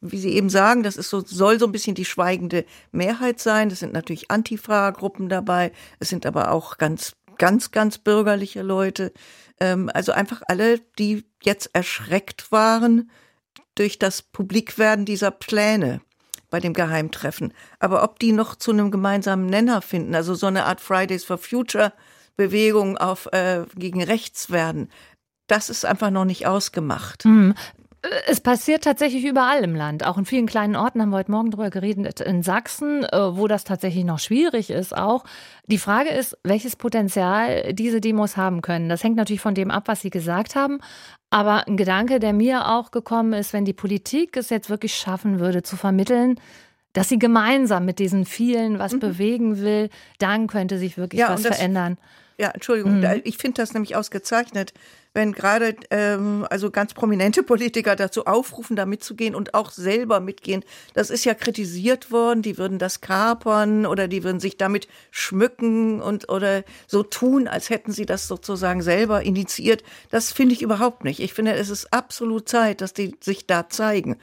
wie 0.00 0.18
Sie 0.18 0.32
eben 0.32 0.48
sagen, 0.48 0.82
das 0.82 0.96
ist 0.96 1.10
so, 1.10 1.20
soll 1.20 1.58
so 1.58 1.66
ein 1.66 1.72
bisschen 1.72 1.94
die 1.94 2.04
schweigende 2.04 2.64
Mehrheit 2.92 3.40
sein. 3.40 3.68
Das 3.68 3.80
sind 3.80 3.92
natürlich 3.92 4.30
Antifa-Gruppen 4.30 5.28
dabei. 5.28 5.72
Es 5.98 6.08
sind 6.08 6.24
aber 6.24 6.50
auch 6.52 6.78
ganz, 6.78 7.12
ganz, 7.36 7.70
ganz 7.70 7.98
bürgerliche 7.98 8.62
Leute. 8.62 9.12
Ähm, 9.60 9.90
also 9.92 10.12
einfach 10.12 10.42
alle, 10.48 10.80
die 10.98 11.24
jetzt 11.42 11.70
erschreckt 11.74 12.50
waren 12.50 13.10
durch 13.74 13.98
das 13.98 14.22
Publikwerden 14.22 15.04
dieser 15.04 15.30
Pläne 15.30 16.00
bei 16.50 16.60
dem 16.60 16.72
Geheimtreffen. 16.72 17.52
Aber 17.78 18.02
ob 18.02 18.18
die 18.18 18.32
noch 18.32 18.56
zu 18.56 18.72
einem 18.72 18.90
gemeinsamen 18.90 19.46
Nenner 19.46 19.82
finden, 19.82 20.14
also 20.14 20.34
so 20.34 20.46
eine 20.46 20.64
Art 20.64 20.80
Fridays 20.80 21.24
for 21.24 21.38
Future 21.38 21.92
Bewegung 22.36 22.98
auf 22.98 23.26
äh, 23.32 23.64
gegen 23.76 24.02
rechts 24.02 24.50
werden, 24.50 24.90
das 25.46 25.70
ist 25.70 25.84
einfach 25.84 26.10
noch 26.10 26.24
nicht 26.24 26.46
ausgemacht. 26.46 27.24
Mhm. 27.24 27.54
Es 28.28 28.40
passiert 28.40 28.84
tatsächlich 28.84 29.24
überall 29.24 29.64
im 29.64 29.74
Land. 29.74 30.06
Auch 30.06 30.16
in 30.16 30.24
vielen 30.24 30.46
kleinen 30.46 30.76
Orten 30.76 31.00
haben 31.00 31.10
wir 31.10 31.16
heute 31.16 31.30
Morgen 31.30 31.50
darüber 31.50 31.70
geredet. 31.70 32.20
In 32.20 32.42
Sachsen, 32.42 33.04
äh, 33.04 33.36
wo 33.36 33.48
das 33.48 33.64
tatsächlich 33.64 34.04
noch 34.04 34.18
schwierig 34.18 34.70
ist, 34.70 34.96
auch. 34.96 35.24
Die 35.66 35.78
Frage 35.78 36.10
ist, 36.10 36.36
welches 36.44 36.76
Potenzial 36.76 37.72
diese 37.72 38.00
Demos 38.00 38.36
haben 38.36 38.62
können. 38.62 38.88
Das 38.88 39.02
hängt 39.02 39.16
natürlich 39.16 39.40
von 39.40 39.54
dem 39.54 39.70
ab, 39.70 39.84
was 39.86 40.02
Sie 40.02 40.10
gesagt 40.10 40.54
haben. 40.54 40.78
Aber 41.30 41.66
ein 41.66 41.76
Gedanke, 41.76 42.20
der 42.20 42.32
mir 42.32 42.68
auch 42.68 42.92
gekommen 42.92 43.32
ist, 43.32 43.52
wenn 43.52 43.64
die 43.64 43.72
Politik 43.72 44.36
es 44.36 44.50
jetzt 44.50 44.70
wirklich 44.70 44.94
schaffen 44.94 45.40
würde, 45.40 45.62
zu 45.62 45.76
vermitteln, 45.76 46.38
dass 46.92 47.10
sie 47.10 47.18
gemeinsam 47.18 47.84
mit 47.84 47.98
diesen 47.98 48.24
vielen 48.24 48.78
was 48.78 48.92
mhm. 48.92 49.00
bewegen 49.00 49.60
will, 49.60 49.90
dann 50.18 50.46
könnte 50.46 50.78
sich 50.78 50.96
wirklich 50.96 51.20
ja, 51.20 51.28
was 51.28 51.42
das, 51.42 51.56
verändern. 51.56 51.98
Ja, 52.38 52.50
Entschuldigung, 52.50 53.00
mhm. 53.00 53.20
ich 53.24 53.36
finde 53.36 53.60
das 53.60 53.74
nämlich 53.74 53.96
ausgezeichnet, 53.96 54.72
wenn 55.16 55.32
gerade 55.32 55.74
ähm, 55.90 56.46
also 56.50 56.70
ganz 56.70 56.92
prominente 56.92 57.42
Politiker 57.42 57.96
dazu 57.96 58.26
aufrufen, 58.26 58.76
da 58.76 58.84
mitzugehen 58.84 59.34
und 59.34 59.54
auch 59.54 59.70
selber 59.70 60.20
mitgehen. 60.20 60.62
Das 60.92 61.08
ist 61.08 61.24
ja 61.24 61.32
kritisiert 61.32 62.12
worden, 62.12 62.42
die 62.42 62.58
würden 62.58 62.78
das 62.78 63.00
kapern 63.00 63.86
oder 63.86 64.08
die 64.08 64.24
würden 64.24 64.40
sich 64.40 64.58
damit 64.58 64.88
schmücken 65.10 66.02
und 66.02 66.28
oder 66.28 66.64
so 66.86 67.02
tun, 67.02 67.48
als 67.48 67.70
hätten 67.70 67.92
sie 67.92 68.04
das 68.04 68.28
sozusagen 68.28 68.82
selber 68.82 69.22
initiiert. 69.22 69.82
Das 70.10 70.32
finde 70.32 70.52
ich 70.52 70.60
überhaupt 70.60 71.02
nicht. 71.02 71.20
Ich 71.20 71.32
finde, 71.32 71.54
es 71.54 71.70
ist 71.70 71.94
absolut 71.94 72.46
Zeit, 72.46 72.82
dass 72.82 72.92
die 72.92 73.16
sich 73.22 73.46
da 73.46 73.70
zeigen. 73.70 74.18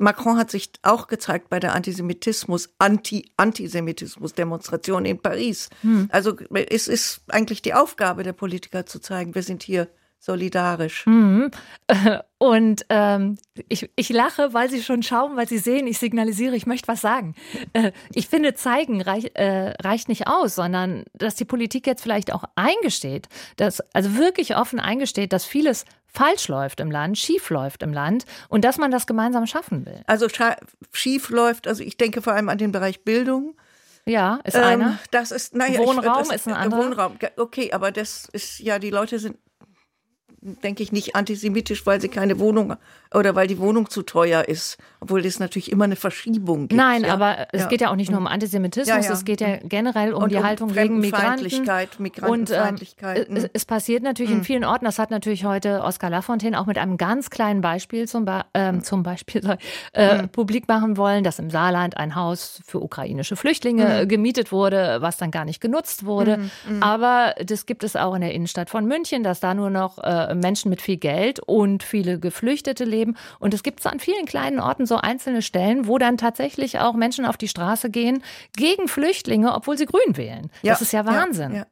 Macron 0.00 0.38
hat 0.38 0.50
sich 0.50 0.70
auch 0.82 1.06
gezeigt 1.06 1.50
bei 1.50 1.60
der 1.60 1.72
Antisemitismus, 1.72 2.70
Anti-Antisemitismus-Demonstration 2.78 5.04
in 5.04 5.20
Paris. 5.20 5.70
Hm. 5.82 6.08
Also 6.10 6.34
es 6.68 6.88
ist 6.88 7.20
eigentlich 7.28 7.62
die 7.62 7.74
Aufgabe 7.74 8.24
der 8.24 8.32
Politiker 8.32 8.86
zu 8.86 8.98
zeigen, 8.98 9.36
wir 9.36 9.44
sind 9.44 9.62
hier 9.62 9.86
solidarisch. 10.22 11.04
Mhm. 11.06 11.50
Und 12.38 12.86
ähm, 12.88 13.38
ich, 13.68 13.90
ich 13.96 14.08
lache, 14.08 14.54
weil 14.54 14.70
Sie 14.70 14.82
schon 14.82 15.02
schauen, 15.02 15.36
weil 15.36 15.48
Sie 15.48 15.58
sehen, 15.58 15.86
ich 15.86 15.98
signalisiere, 15.98 16.54
ich 16.54 16.64
möchte 16.64 16.88
was 16.88 17.00
sagen. 17.00 17.34
Äh, 17.72 17.90
ich 18.14 18.28
finde, 18.28 18.54
zeigen 18.54 19.02
reich, 19.02 19.32
äh, 19.34 19.74
reicht 19.82 20.08
nicht 20.08 20.28
aus, 20.28 20.54
sondern 20.54 21.04
dass 21.12 21.34
die 21.34 21.44
Politik 21.44 21.86
jetzt 21.88 22.02
vielleicht 22.02 22.32
auch 22.32 22.44
eingesteht, 22.54 23.28
dass, 23.56 23.80
also 23.94 24.16
wirklich 24.16 24.56
offen 24.56 24.78
eingesteht, 24.78 25.32
dass 25.32 25.44
vieles 25.44 25.84
falsch 26.06 26.46
läuft 26.46 26.78
im 26.78 26.90
Land, 26.90 27.18
schief 27.18 27.50
läuft 27.50 27.82
im 27.82 27.92
Land 27.92 28.24
und 28.48 28.64
dass 28.64 28.78
man 28.78 28.92
das 28.92 29.06
gemeinsam 29.06 29.46
schaffen 29.46 29.86
will. 29.86 30.02
Also 30.06 30.28
schief 30.92 31.30
läuft, 31.30 31.66
also 31.66 31.82
ich 31.82 31.96
denke 31.96 32.22
vor 32.22 32.34
allem 32.34 32.48
an 32.48 32.58
den 32.58 32.70
Bereich 32.70 33.04
Bildung. 33.04 33.56
Ja, 34.04 34.40
ist 34.44 34.56
ähm, 34.56 34.62
einer. 34.62 34.98
Das 35.10 35.30
ist, 35.30 35.54
naja, 35.54 35.78
Wohnraum 35.78 36.22
ich, 36.22 36.28
das, 36.28 36.36
ist 36.36 36.48
ein 36.48 36.54
anderer. 36.54 36.84
Wohnraum, 36.84 37.18
okay, 37.36 37.72
aber 37.72 37.92
das 37.92 38.28
ist 38.32 38.58
ja, 38.58 38.78
die 38.78 38.90
Leute 38.90 39.18
sind 39.18 39.36
denke 40.42 40.82
ich, 40.82 40.90
nicht 40.90 41.14
antisemitisch, 41.14 41.86
weil 41.86 42.00
sie 42.00 42.08
keine 42.08 42.40
Wohnung 42.40 42.74
oder 43.14 43.34
weil 43.34 43.46
die 43.46 43.58
Wohnung 43.58 43.88
zu 43.88 44.02
teuer 44.02 44.48
ist, 44.48 44.76
obwohl 45.00 45.24
es 45.24 45.38
natürlich 45.38 45.70
immer 45.70 45.84
eine 45.84 45.96
Verschiebung 45.96 46.68
gibt. 46.68 46.78
Nein, 46.78 47.04
ja. 47.04 47.12
aber 47.12 47.48
es 47.52 47.62
ja. 47.62 47.68
geht 47.68 47.80
ja 47.80 47.90
auch 47.90 47.96
nicht 47.96 48.10
nur 48.10 48.18
um 48.18 48.26
Antisemitismus, 48.26 49.06
ja, 49.06 49.12
es 49.12 49.24
geht 49.24 49.40
ja 49.40 49.58
generell 49.62 50.12
um 50.12 50.24
und 50.24 50.32
die 50.32 50.36
um 50.36 50.44
Haltung 50.44 50.72
gegen 50.72 50.98
Migranten. 50.98 51.46
Und 52.22 52.50
ähm, 52.50 52.76
es, 53.52 53.64
passiert 53.64 54.02
natürlich 54.02 54.32
mhm. 54.32 54.38
in 54.38 54.44
vielen 54.44 54.64
Orten, 54.64 54.84
das 54.84 54.98
hat 54.98 55.10
natürlich 55.10 55.44
heute 55.44 55.82
Oskar 55.82 56.10
Lafontaine 56.10 56.58
auch 56.58 56.66
mit 56.66 56.78
einem 56.78 56.96
ganz 56.96 57.30
kleinen 57.30 57.60
Beispiel 57.60 58.08
zum, 58.08 58.24
Be 58.24 58.42
ähm, 58.54 58.82
zum 58.82 59.02
Beispiel 59.02 59.56
äh, 59.92 60.22
mhm. 60.22 60.28
publik 60.30 60.66
machen 60.66 60.96
wollen, 60.96 61.22
dass 61.22 61.38
im 61.38 61.50
Saarland 61.50 61.96
ein 61.96 62.16
Haus 62.16 62.60
für 62.66 62.80
ukrainische 62.80 63.36
Flüchtlinge 63.36 64.02
mhm. 64.02 64.08
gemietet 64.08 64.50
wurde, 64.50 64.98
was 65.00 65.18
dann 65.18 65.30
gar 65.30 65.44
nicht 65.44 65.60
genutzt 65.60 66.04
wurde. 66.04 66.38
Mhm. 66.38 66.50
Mhm. 66.68 66.82
Aber 66.82 67.34
das 67.44 67.66
gibt 67.66 67.84
es 67.84 67.94
auch 67.94 68.14
in 68.14 68.22
der 68.22 68.32
Innenstadt 68.32 68.70
von 68.70 68.86
München, 68.86 69.22
dass 69.22 69.40
da 69.40 69.54
nur 69.54 69.70
noch 69.70 69.98
äh, 69.98 70.31
Menschen 70.34 70.70
mit 70.70 70.82
viel 70.82 70.96
Geld 70.96 71.40
und 71.40 71.82
viele 71.82 72.18
Geflüchtete 72.18 72.84
leben. 72.84 73.16
Und 73.38 73.54
es 73.54 73.62
gibt 73.62 73.82
so 73.82 73.88
an 73.88 74.00
vielen 74.00 74.26
kleinen 74.26 74.60
Orten 74.60 74.86
so 74.86 74.96
einzelne 74.96 75.42
Stellen, 75.42 75.86
wo 75.86 75.98
dann 75.98 76.16
tatsächlich 76.16 76.78
auch 76.78 76.94
Menschen 76.94 77.24
auf 77.24 77.36
die 77.36 77.48
Straße 77.48 77.90
gehen 77.90 78.22
gegen 78.56 78.88
Flüchtlinge, 78.88 79.54
obwohl 79.54 79.78
sie 79.78 79.86
Grün 79.86 80.16
wählen. 80.16 80.50
Ja, 80.62 80.72
das 80.72 80.82
ist 80.82 80.92
ja 80.92 81.06
Wahnsinn. 81.06 81.52
Ja, 81.52 81.58
ja. 81.58 81.66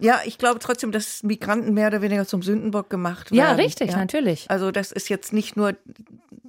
Ja, 0.00 0.20
ich 0.24 0.38
glaube 0.38 0.58
trotzdem, 0.60 0.92
dass 0.92 1.22
Migranten 1.22 1.74
mehr 1.74 1.88
oder 1.88 2.00
weniger 2.00 2.26
zum 2.26 2.42
Sündenbock 2.42 2.88
gemacht 2.88 3.30
werden. 3.30 3.38
Ja, 3.38 3.52
richtig, 3.52 3.90
ja. 3.90 3.98
natürlich. 3.98 4.50
Also 4.50 4.70
das 4.70 4.92
ist 4.92 5.10
jetzt 5.10 5.32
nicht 5.32 5.56
nur, 5.56 5.76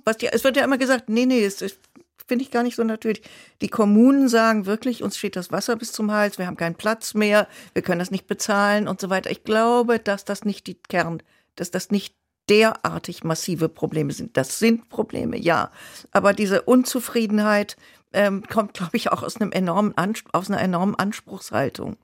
was 0.05 0.17
die, 0.17 0.27
es 0.27 0.43
wird 0.43 0.55
ja 0.55 0.63
immer 0.63 0.77
gesagt, 0.77 1.09
nee, 1.09 1.25
nee, 1.25 1.43
es 1.43 1.61
ist, 1.61 1.77
finde 2.25 2.45
ich 2.45 2.51
gar 2.51 2.63
nicht 2.63 2.77
so 2.77 2.83
natürlich. 2.83 3.21
Die 3.59 3.67
Kommunen 3.67 4.29
sagen 4.29 4.65
wirklich, 4.65 5.03
uns 5.03 5.17
steht 5.17 5.35
das 5.35 5.51
Wasser 5.51 5.75
bis 5.75 5.91
zum 5.91 6.11
Hals, 6.11 6.37
wir 6.37 6.47
haben 6.47 6.55
keinen 6.55 6.75
Platz 6.75 7.13
mehr, 7.13 7.47
wir 7.73 7.81
können 7.81 7.99
das 7.99 8.09
nicht 8.11 8.27
bezahlen 8.27 8.87
und 8.87 9.01
so 9.01 9.09
weiter. 9.09 9.29
Ich 9.29 9.43
glaube, 9.43 9.99
dass 9.99 10.23
das 10.23 10.45
nicht 10.45 10.65
die 10.67 10.75
Kern 10.75 11.21
dass 11.55 11.71
das 11.71 11.91
nicht 11.91 12.15
derartig 12.49 13.23
massive 13.23 13.69
Probleme 13.69 14.11
sind. 14.11 14.35
Das 14.35 14.59
sind 14.59 14.89
Probleme, 14.89 15.37
ja. 15.37 15.71
Aber 16.11 16.33
diese 16.33 16.63
Unzufriedenheit 16.63 17.77
ähm, 18.13 18.43
kommt, 18.43 18.73
glaube 18.73 18.97
ich, 18.97 19.11
auch 19.11 19.23
aus, 19.23 19.39
einem 19.39 19.51
enormen 19.51 19.93
aus 20.33 20.49
einer 20.49 20.61
enormen 20.61 20.95
Anspruchshaltung. 20.95 21.97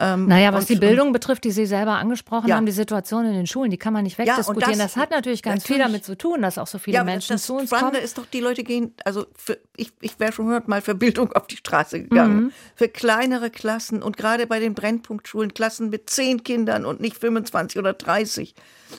Ähm, 0.00 0.26
naja, 0.26 0.52
was 0.52 0.64
und, 0.64 0.70
die 0.70 0.76
Bildung 0.76 1.12
betrifft, 1.12 1.44
die 1.44 1.50
Sie 1.50 1.66
selber 1.66 1.92
angesprochen 1.92 2.48
ja. 2.48 2.56
haben, 2.56 2.66
die 2.66 2.72
Situation 2.72 3.26
in 3.26 3.32
den 3.32 3.46
Schulen, 3.46 3.70
die 3.70 3.78
kann 3.78 3.92
man 3.92 4.04
nicht 4.04 4.16
wegdiskutieren. 4.16 4.72
Ja, 4.72 4.84
das, 4.84 4.94
das, 4.94 4.96
hat 4.96 5.10
natürlich 5.10 5.42
ganz 5.42 5.62
natürlich, 5.62 5.76
viel 5.76 5.84
damit 5.84 6.04
zu 6.04 6.16
tun, 6.16 6.42
dass 6.42 6.56
auch 6.56 6.66
so 6.68 6.78
viele 6.78 6.96
ja, 6.96 7.04
Menschen 7.04 7.36
zu 7.38 7.56
uns 7.56 7.68
Spannende 7.68 7.92
kommen. 7.92 8.04
ist 8.04 8.16
doch, 8.16 8.26
die 8.26 8.40
Leute 8.40 8.62
gehen, 8.62 8.94
also 9.04 9.26
für, 9.36 9.58
ich, 9.76 9.92
ich 10.00 10.18
wäre 10.20 10.32
schon 10.32 10.46
hundertmal 10.46 10.82
für 10.82 10.94
Bildung 10.94 11.32
auf 11.32 11.48
die 11.48 11.56
Straße 11.56 12.02
gegangen. 12.02 12.36
Mhm. 12.44 12.52
Für 12.76 12.88
kleinere 12.88 13.50
Klassen 13.50 14.02
und 14.02 14.16
gerade 14.16 14.46
bei 14.46 14.60
den 14.60 14.74
Brennpunktschulen, 14.74 15.52
Klassen 15.52 15.90
mit 15.90 16.08
zehn 16.10 16.44
Kindern 16.44 16.84
und 16.84 17.00
nicht 17.00 17.18
25 17.18 17.78
oder 17.78 17.92
30 17.92 18.54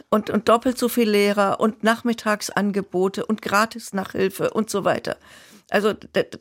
und, 0.09 0.29
und 0.29 0.49
doppelt 0.49 0.77
so 0.77 0.89
viel 0.89 1.09
Lehrer 1.09 1.59
und 1.59 1.83
Nachmittagsangebote 1.83 3.25
und 3.25 3.41
Gratis-Nachhilfe 3.41 4.49
und 4.51 4.69
so 4.69 4.83
weiter. 4.83 5.17
Also 5.69 5.93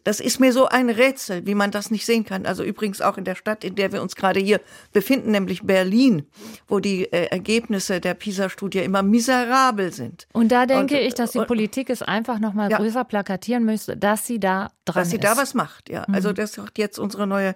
das 0.05 0.21
ist 0.21 0.41
mir 0.41 0.53
so 0.53 0.67
ein 0.67 0.91
Rätsel, 0.91 1.47
wie 1.47 1.55
man 1.55 1.71
das 1.71 1.91
nicht 1.91 2.07
sehen 2.07 2.25
kann. 2.25 2.47
Also 2.47 2.65
übrigens 2.65 3.01
auch 3.01 3.19
in 3.19 3.25
der 3.25 3.35
Stadt, 3.35 3.65
in 3.65 3.75
der 3.75 3.93
wir 3.93 4.03
uns 4.03 4.17
gerade 4.17 4.41
hier 4.41 4.61
befinden, 4.93 5.31
nämlich 5.31 5.63
Berlin, 5.63 6.27
wo 6.67 6.81
die 6.81 7.05
äh, 7.13 7.27
Ergebnisse 7.27 8.01
der 8.01 8.15
PISA-Studie 8.15 8.81
immer 8.81 9.03
miserabel 9.03 9.93
sind. 9.93 10.27
Und 10.33 10.51
da 10.51 10.67
denke 10.67 10.97
und, 10.97 11.03
ich, 11.03 11.15
dass 11.15 11.33
die 11.33 11.39
und, 11.39 11.47
Politik 11.47 11.91
es 11.91 12.03
einfach 12.03 12.39
noch 12.39 12.55
mal 12.55 12.71
ja, 12.71 12.79
größer 12.79 13.05
plakatieren 13.05 13.65
müsste, 13.65 13.97
dass 13.97 14.27
sie 14.27 14.41
da 14.41 14.71
dran 14.85 15.03
dass 15.03 15.09
ist. 15.09 15.11
sie 15.13 15.19
da 15.19 15.37
was 15.37 15.55
macht. 15.55 15.89
Ja, 15.91 16.05
mhm. 16.09 16.15
also 16.15 16.33
das 16.33 16.53
sagt 16.53 16.79
jetzt 16.79 16.99
unsere 16.99 17.27
neue 17.27 17.55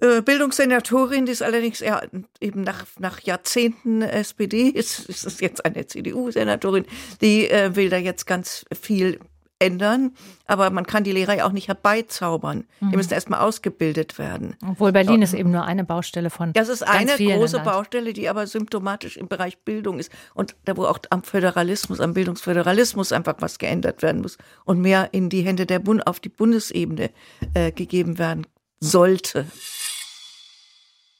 äh, 0.00 0.22
Bildungssenatorin, 0.22 1.26
die 1.26 1.32
ist 1.32 1.42
allerdings 1.42 1.80
eher 1.80 2.08
eben 2.40 2.62
nach, 2.62 2.86
nach 2.98 3.20
Jahrzehnten 3.20 4.02
SPD, 4.02 4.68
ist, 4.68 5.08
ist 5.08 5.26
es 5.26 5.40
jetzt 5.40 5.64
eine 5.64 5.86
CDU-Senatorin, 5.86 6.86
die 7.20 7.50
äh, 7.50 7.76
will 7.76 7.90
da 7.90 7.98
jetzt 7.98 8.26
ganz 8.26 8.64
viel 8.80 9.20
ändern, 9.60 10.12
aber 10.46 10.70
man 10.70 10.86
kann 10.86 11.04
die 11.04 11.12
Lehrer 11.12 11.36
ja 11.36 11.46
auch 11.46 11.52
nicht 11.52 11.68
herbeizaubern. 11.68 12.64
Mhm. 12.80 12.90
Die 12.90 12.96
müssen 12.96 13.12
erstmal 13.12 13.40
ausgebildet 13.40 14.18
werden. 14.18 14.56
Obwohl 14.66 14.90
Berlin 14.90 15.22
ist 15.22 15.34
eben 15.34 15.52
nur 15.52 15.64
eine 15.64 15.84
Baustelle 15.84 16.30
von. 16.30 16.52
Das 16.52 16.68
ist 16.68 16.82
eine 16.82 17.16
große 17.16 17.60
Baustelle, 17.60 18.12
die 18.12 18.28
aber 18.28 18.46
symptomatisch 18.46 19.16
im 19.16 19.28
Bereich 19.28 19.58
Bildung 19.58 19.98
ist 19.98 20.10
und 20.34 20.56
da 20.64 20.76
wo 20.76 20.84
auch 20.86 20.98
am 21.10 21.22
Föderalismus, 21.22 22.00
am 22.00 22.14
Bildungsföderalismus 22.14 23.12
einfach 23.12 23.36
was 23.40 23.58
geändert 23.58 24.02
werden 24.02 24.22
muss 24.22 24.38
und 24.64 24.80
mehr 24.80 25.10
in 25.12 25.28
die 25.28 25.42
Hände 25.42 25.66
der 25.66 25.78
Bund 25.78 26.06
auf 26.06 26.18
die 26.20 26.30
Bundesebene 26.30 27.10
äh, 27.54 27.70
gegeben 27.70 28.18
werden 28.18 28.46
sollte. 28.80 29.46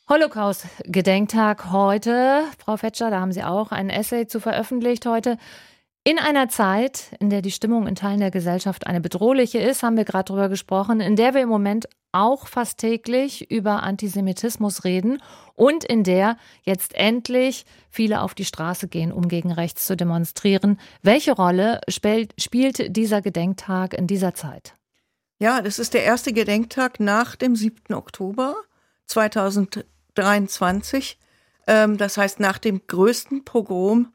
Holocaust-Gedenktag 0.08 1.70
heute. 1.70 2.42
Frau 2.58 2.76
Fetscher, 2.76 3.10
da 3.10 3.20
haben 3.20 3.30
Sie 3.30 3.44
auch 3.44 3.70
ein 3.70 3.90
Essay 3.90 4.26
zu 4.26 4.40
veröffentlicht 4.40 5.06
heute. 5.06 5.38
In 6.10 6.18
einer 6.18 6.48
Zeit, 6.48 7.12
in 7.20 7.30
der 7.30 7.40
die 7.40 7.52
Stimmung 7.52 7.86
in 7.86 7.94
Teilen 7.94 8.18
der 8.18 8.32
Gesellschaft 8.32 8.88
eine 8.88 9.00
bedrohliche 9.00 9.60
ist, 9.60 9.84
haben 9.84 9.96
wir 9.96 10.04
gerade 10.04 10.24
darüber 10.24 10.48
gesprochen, 10.48 10.98
in 10.98 11.14
der 11.14 11.34
wir 11.34 11.42
im 11.42 11.48
Moment 11.48 11.88
auch 12.10 12.48
fast 12.48 12.78
täglich 12.78 13.48
über 13.48 13.84
Antisemitismus 13.84 14.82
reden 14.82 15.22
und 15.54 15.84
in 15.84 16.02
der 16.02 16.36
jetzt 16.64 16.96
endlich 16.96 17.64
viele 17.90 18.22
auf 18.22 18.34
die 18.34 18.44
Straße 18.44 18.88
gehen, 18.88 19.12
um 19.12 19.28
gegen 19.28 19.52
rechts 19.52 19.86
zu 19.86 19.96
demonstrieren. 19.96 20.80
Welche 21.00 21.30
Rolle 21.30 21.80
spielt 21.86 22.96
dieser 22.96 23.22
Gedenktag 23.22 23.94
in 23.94 24.08
dieser 24.08 24.34
Zeit? 24.34 24.74
Ja, 25.38 25.62
das 25.62 25.78
ist 25.78 25.94
der 25.94 26.02
erste 26.02 26.32
Gedenktag 26.32 26.98
nach 26.98 27.36
dem 27.36 27.54
7. 27.54 27.94
Oktober 27.94 28.56
2023. 29.06 31.20
Ähm, 31.68 31.98
das 31.98 32.16
heißt 32.16 32.40
nach 32.40 32.58
dem 32.58 32.84
größten 32.88 33.44
Pogrom 33.44 34.08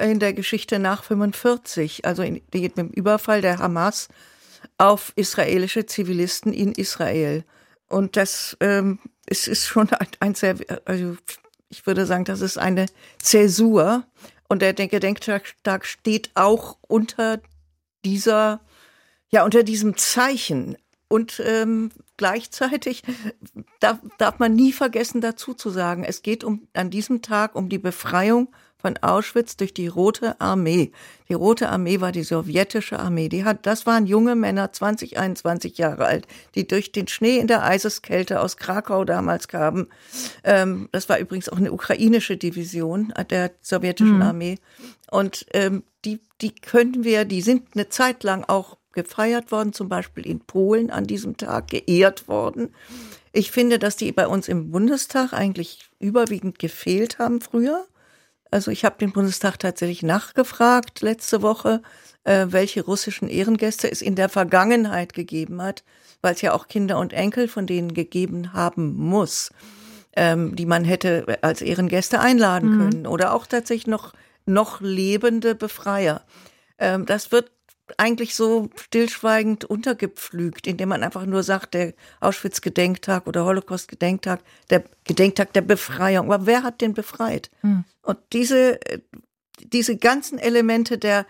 in 0.00 0.18
der 0.18 0.32
Geschichte 0.32 0.78
nach 0.78 1.04
45, 1.04 2.04
also 2.04 2.22
in, 2.22 2.42
dem 2.52 2.88
Überfall 2.88 3.40
der 3.40 3.58
Hamas 3.58 4.08
auf 4.78 5.12
israelische 5.16 5.86
Zivilisten 5.86 6.52
in 6.52 6.72
Israel. 6.72 7.44
Und 7.88 8.16
das 8.16 8.56
ähm, 8.60 8.98
es 9.26 9.48
ist 9.48 9.66
schon 9.66 9.90
ein, 9.90 10.08
ein 10.20 10.34
sehr, 10.34 10.56
also 10.84 11.16
ich 11.68 11.86
würde 11.86 12.06
sagen, 12.06 12.24
das 12.24 12.40
ist 12.40 12.58
eine 12.58 12.86
Zäsur. 13.18 14.04
Und 14.48 14.62
der 14.62 14.74
Gedenktag 14.74 15.86
steht 15.86 16.30
auch 16.34 16.76
unter 16.86 17.40
dieser, 18.04 18.60
ja, 19.30 19.44
unter 19.44 19.62
diesem 19.62 19.96
Zeichen. 19.96 20.76
Und 21.08 21.40
ähm, 21.44 21.90
gleichzeitig 22.16 23.02
darf, 23.80 23.98
darf 24.18 24.38
man 24.38 24.54
nie 24.54 24.72
vergessen, 24.72 25.20
dazu 25.20 25.54
zu 25.54 25.70
sagen, 25.70 26.04
es 26.04 26.22
geht 26.22 26.44
um, 26.44 26.68
an 26.74 26.90
diesem 26.90 27.22
Tag 27.22 27.54
um 27.54 27.68
die 27.68 27.78
Befreiung 27.78 28.54
von 28.84 28.98
Auschwitz 28.98 29.56
durch 29.56 29.72
die 29.72 29.86
Rote 29.86 30.38
Armee. 30.42 30.92
Die 31.30 31.32
Rote 31.32 31.70
Armee 31.70 32.02
war 32.02 32.12
die 32.12 32.22
sowjetische 32.22 32.98
Armee. 32.98 33.30
Die 33.30 33.42
hat, 33.42 33.64
das 33.64 33.86
waren 33.86 34.04
junge 34.04 34.34
Männer, 34.34 34.74
20, 34.74 35.16
21 35.16 35.78
Jahre 35.78 36.04
alt, 36.04 36.26
die 36.54 36.68
durch 36.68 36.92
den 36.92 37.08
Schnee 37.08 37.38
in 37.38 37.46
der 37.46 37.64
Eiseskälte 37.64 38.40
aus 38.40 38.58
Krakau 38.58 39.06
damals 39.06 39.48
kamen. 39.48 39.86
Ähm, 40.42 40.90
das 40.92 41.08
war 41.08 41.18
übrigens 41.18 41.48
auch 41.48 41.56
eine 41.56 41.72
ukrainische 41.72 42.36
Division 42.36 43.14
der 43.30 43.52
sowjetischen 43.62 44.16
mhm. 44.16 44.22
Armee. 44.22 44.58
Und 45.10 45.46
ähm, 45.54 45.84
die, 46.04 46.20
die 46.42 46.54
können 46.54 47.04
wir, 47.04 47.24
die 47.24 47.40
sind 47.40 47.68
eine 47.74 47.88
Zeit 47.88 48.22
lang 48.22 48.44
auch 48.44 48.76
gefeiert 48.92 49.50
worden, 49.50 49.72
zum 49.72 49.88
Beispiel 49.88 50.26
in 50.26 50.40
Polen 50.40 50.90
an 50.90 51.06
diesem 51.06 51.38
Tag 51.38 51.68
geehrt 51.68 52.28
worden. 52.28 52.74
Ich 53.32 53.50
finde, 53.50 53.78
dass 53.78 53.96
die 53.96 54.12
bei 54.12 54.28
uns 54.28 54.46
im 54.46 54.70
Bundestag 54.70 55.32
eigentlich 55.32 55.88
überwiegend 56.00 56.58
gefehlt 56.58 57.18
haben 57.18 57.40
früher. 57.40 57.86
Also 58.54 58.70
ich 58.70 58.84
habe 58.84 58.94
den 59.00 59.10
Bundestag 59.10 59.58
tatsächlich 59.58 60.04
nachgefragt 60.04 61.00
letzte 61.00 61.42
Woche, 61.42 61.82
äh, 62.22 62.46
welche 62.50 62.84
russischen 62.84 63.28
Ehrengäste 63.28 63.90
es 63.90 64.00
in 64.00 64.14
der 64.14 64.28
Vergangenheit 64.28 65.12
gegeben 65.12 65.60
hat, 65.60 65.82
weil 66.22 66.34
es 66.34 66.40
ja 66.40 66.52
auch 66.52 66.68
Kinder 66.68 67.00
und 67.00 67.12
Enkel 67.12 67.48
von 67.48 67.66
denen 67.66 67.94
gegeben 67.94 68.52
haben 68.52 68.94
muss, 68.94 69.50
ähm, 70.14 70.54
die 70.54 70.66
man 70.66 70.84
hätte 70.84 71.36
als 71.42 71.62
Ehrengäste 71.62 72.20
einladen 72.20 72.76
mhm. 72.76 72.78
können 72.78 73.06
oder 73.08 73.34
auch 73.34 73.46
tatsächlich 73.46 73.88
noch 73.88 74.12
noch 74.46 74.80
lebende 74.80 75.56
Befreier. 75.56 76.22
Ähm, 76.78 77.06
das 77.06 77.32
wird 77.32 77.50
eigentlich 77.98 78.34
so 78.34 78.70
stillschweigend 78.76 79.64
untergepflügt, 79.64 80.66
indem 80.66 80.88
man 80.88 81.02
einfach 81.02 81.26
nur 81.26 81.42
sagt, 81.42 81.74
der 81.74 81.94
Auschwitz-Gedenktag 82.20 83.26
oder 83.26 83.44
Holocaust-Gedenktag, 83.44 84.40
der 84.70 84.84
Gedenktag 85.04 85.52
der 85.52 85.60
Befreiung. 85.62 86.32
Aber 86.32 86.46
wer 86.46 86.62
hat 86.62 86.80
den 86.80 86.94
befreit? 86.94 87.50
Hm. 87.60 87.84
Und 88.02 88.18
diese, 88.32 88.78
diese 89.58 89.96
ganzen 89.96 90.38
Elemente 90.38 90.98
der 90.98 91.26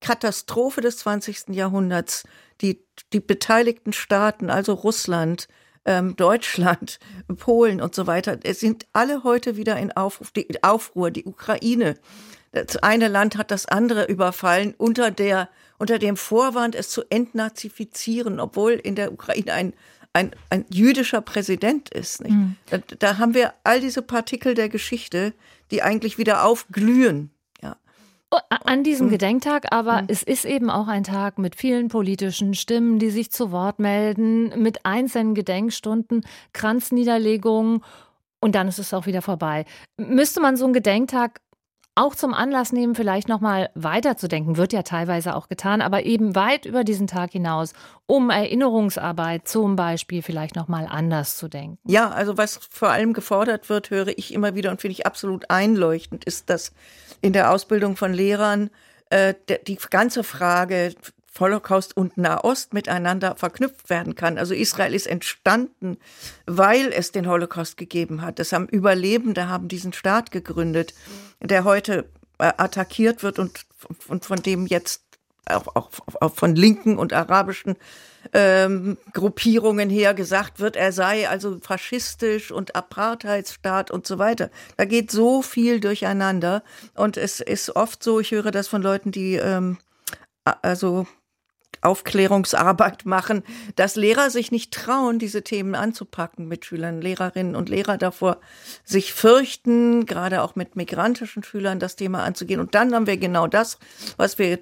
Katastrophe 0.00 0.80
des 0.80 0.98
20. 0.98 1.48
Jahrhunderts, 1.50 2.24
die, 2.60 2.84
die 3.12 3.20
beteiligten 3.20 3.92
Staaten, 3.92 4.50
also 4.50 4.72
Russland, 4.72 5.48
ähm, 5.84 6.16
Deutschland, 6.16 6.98
Polen 7.36 7.80
und 7.80 7.94
so 7.94 8.06
weiter, 8.06 8.38
es 8.42 8.60
sind 8.60 8.86
alle 8.92 9.24
heute 9.24 9.56
wieder 9.56 9.76
in 9.78 9.92
Aufruf, 9.92 10.30
die 10.30 10.62
Aufruhr, 10.62 11.10
die 11.10 11.24
Ukraine. 11.24 11.96
Das 12.52 12.76
eine 12.78 13.08
Land 13.08 13.36
hat 13.36 13.50
das 13.50 13.66
andere 13.66 14.06
überfallen 14.06 14.74
unter 14.76 15.10
der 15.10 15.48
unter 15.80 15.98
dem 15.98 16.16
Vorwand, 16.18 16.74
es 16.74 16.90
zu 16.90 17.02
entnazifizieren, 17.08 18.38
obwohl 18.38 18.72
in 18.72 18.96
der 18.96 19.12
Ukraine 19.12 19.54
ein, 19.54 19.72
ein, 20.12 20.32
ein 20.50 20.66
jüdischer 20.68 21.22
Präsident 21.22 21.88
ist. 21.88 22.22
Mhm. 22.28 22.56
Da, 22.68 22.78
da, 22.98 23.16
haben 23.16 23.32
wir 23.32 23.54
all 23.64 23.80
diese 23.80 24.02
Partikel 24.02 24.54
der 24.54 24.68
Geschichte, 24.68 25.32
die 25.70 25.82
eigentlich 25.82 26.18
wieder 26.18 26.44
aufglühen. 26.44 27.30
Ja. 27.62 27.76
Oh, 28.30 28.36
an 28.48 28.84
diesem 28.84 29.06
mhm. 29.06 29.12
Gedenktag, 29.12 29.72
aber 29.72 30.02
mhm. 30.02 30.08
es 30.08 30.22
ist 30.22 30.44
eben 30.44 30.68
auch 30.68 30.86
ein 30.86 31.04
Tag 31.04 31.38
mit 31.38 31.56
vielen 31.56 31.88
politischen 31.88 32.52
Stimmen, 32.52 32.98
die 32.98 33.10
sich 33.10 33.32
zu 33.32 33.50
Wort 33.50 33.78
melden, 33.78 34.62
mit 34.62 34.84
einzelnen 34.84 35.34
Gedenkstunden, 35.34 36.26
Kranzniederlegungen 36.52 37.82
und 38.38 38.54
dann 38.54 38.68
ist 38.68 38.78
es 38.78 38.92
auch 38.92 39.06
wieder 39.06 39.22
vorbei. 39.22 39.64
Müsste 39.96 40.42
man 40.42 40.58
so 40.58 40.64
einen 40.64 40.74
Gedenktag 40.74 41.40
auch 41.94 42.14
zum 42.14 42.34
Anlass 42.34 42.72
nehmen, 42.72 42.94
vielleicht 42.94 43.28
nochmal 43.28 43.70
weiterzudenken, 43.74 44.56
wird 44.56 44.72
ja 44.72 44.82
teilweise 44.82 45.34
auch 45.34 45.48
getan, 45.48 45.82
aber 45.82 46.04
eben 46.04 46.34
weit 46.34 46.64
über 46.64 46.84
diesen 46.84 47.06
Tag 47.06 47.32
hinaus, 47.32 47.72
um 48.06 48.30
Erinnerungsarbeit 48.30 49.46
zum 49.48 49.76
Beispiel 49.76 50.22
vielleicht 50.22 50.56
nochmal 50.56 50.86
anders 50.88 51.36
zu 51.36 51.48
denken. 51.48 51.78
Ja, 51.84 52.10
also 52.10 52.38
was 52.38 52.58
vor 52.70 52.90
allem 52.90 53.12
gefordert 53.12 53.68
wird, 53.68 53.90
höre 53.90 54.16
ich 54.16 54.32
immer 54.32 54.54
wieder 54.54 54.70
und 54.70 54.80
finde 54.80 54.92
ich 54.92 55.06
absolut 55.06 55.50
einleuchtend, 55.50 56.24
ist, 56.24 56.48
dass 56.48 56.72
in 57.20 57.32
der 57.32 57.50
Ausbildung 57.50 57.96
von 57.96 58.12
Lehrern 58.12 58.70
äh, 59.10 59.34
die 59.66 59.78
ganze 59.90 60.24
Frage 60.24 60.94
Holocaust 61.38 61.96
und 61.96 62.16
Nahost 62.16 62.74
miteinander 62.74 63.36
verknüpft 63.36 63.88
werden 63.88 64.14
kann. 64.14 64.36
Also 64.36 64.54
Israel 64.54 64.94
ist 64.94 65.06
entstanden, 65.06 65.98
weil 66.46 66.92
es 66.92 67.12
den 67.12 67.28
Holocaust 67.28 67.76
gegeben 67.76 68.22
hat. 68.22 68.38
Das 68.38 68.52
haben 68.52 68.66
Überlebende 68.68 69.48
haben 69.48 69.68
diesen 69.68 69.92
Staat 69.92 70.32
gegründet, 70.32 70.94
der 71.40 71.64
heute 71.64 72.10
äh, 72.38 72.52
attackiert 72.56 73.22
wird 73.22 73.38
und, 73.38 73.64
und 74.08 74.24
von 74.24 74.42
dem 74.42 74.66
jetzt 74.66 75.02
auch, 75.46 75.74
auch, 75.74 75.90
auch 76.20 76.34
von 76.34 76.54
linken 76.54 76.98
und 76.98 77.12
arabischen 77.12 77.76
ähm, 78.32 78.98
Gruppierungen 79.12 79.88
her 79.88 80.14
gesagt 80.14 80.60
wird, 80.60 80.76
er 80.76 80.92
sei 80.92 81.28
also 81.28 81.58
faschistisch 81.60 82.52
und 82.52 82.76
Apartheidsstaat 82.76 83.90
und 83.90 84.06
so 84.06 84.18
weiter. 84.18 84.50
Da 84.76 84.84
geht 84.84 85.10
so 85.10 85.42
viel 85.42 85.80
durcheinander 85.80 86.62
und 86.94 87.16
es 87.16 87.40
ist 87.40 87.74
oft 87.76 88.02
so, 88.02 88.20
ich 88.20 88.32
höre 88.32 88.50
das 88.50 88.68
von 88.68 88.82
Leuten, 88.82 89.10
die 89.10 89.36
ähm, 89.36 89.78
also 90.44 91.06
Aufklärungsarbeit 91.82 93.06
machen, 93.06 93.42
dass 93.76 93.96
Lehrer 93.96 94.30
sich 94.30 94.52
nicht 94.52 94.72
trauen, 94.72 95.18
diese 95.18 95.42
Themen 95.42 95.74
anzupacken 95.74 96.46
mit 96.46 96.64
Schülern, 96.64 97.00
Lehrerinnen 97.00 97.56
und 97.56 97.68
Lehrer 97.68 97.96
davor 97.96 98.38
sich 98.84 99.12
fürchten, 99.12 100.06
gerade 100.06 100.42
auch 100.42 100.56
mit 100.56 100.76
migrantischen 100.76 101.42
Schülern 101.42 101.78
das 101.78 101.96
Thema 101.96 102.22
anzugehen. 102.22 102.60
Und 102.60 102.74
dann 102.74 102.94
haben 102.94 103.06
wir 103.06 103.16
genau 103.16 103.46
das, 103.46 103.78
was 104.16 104.38
wir 104.38 104.58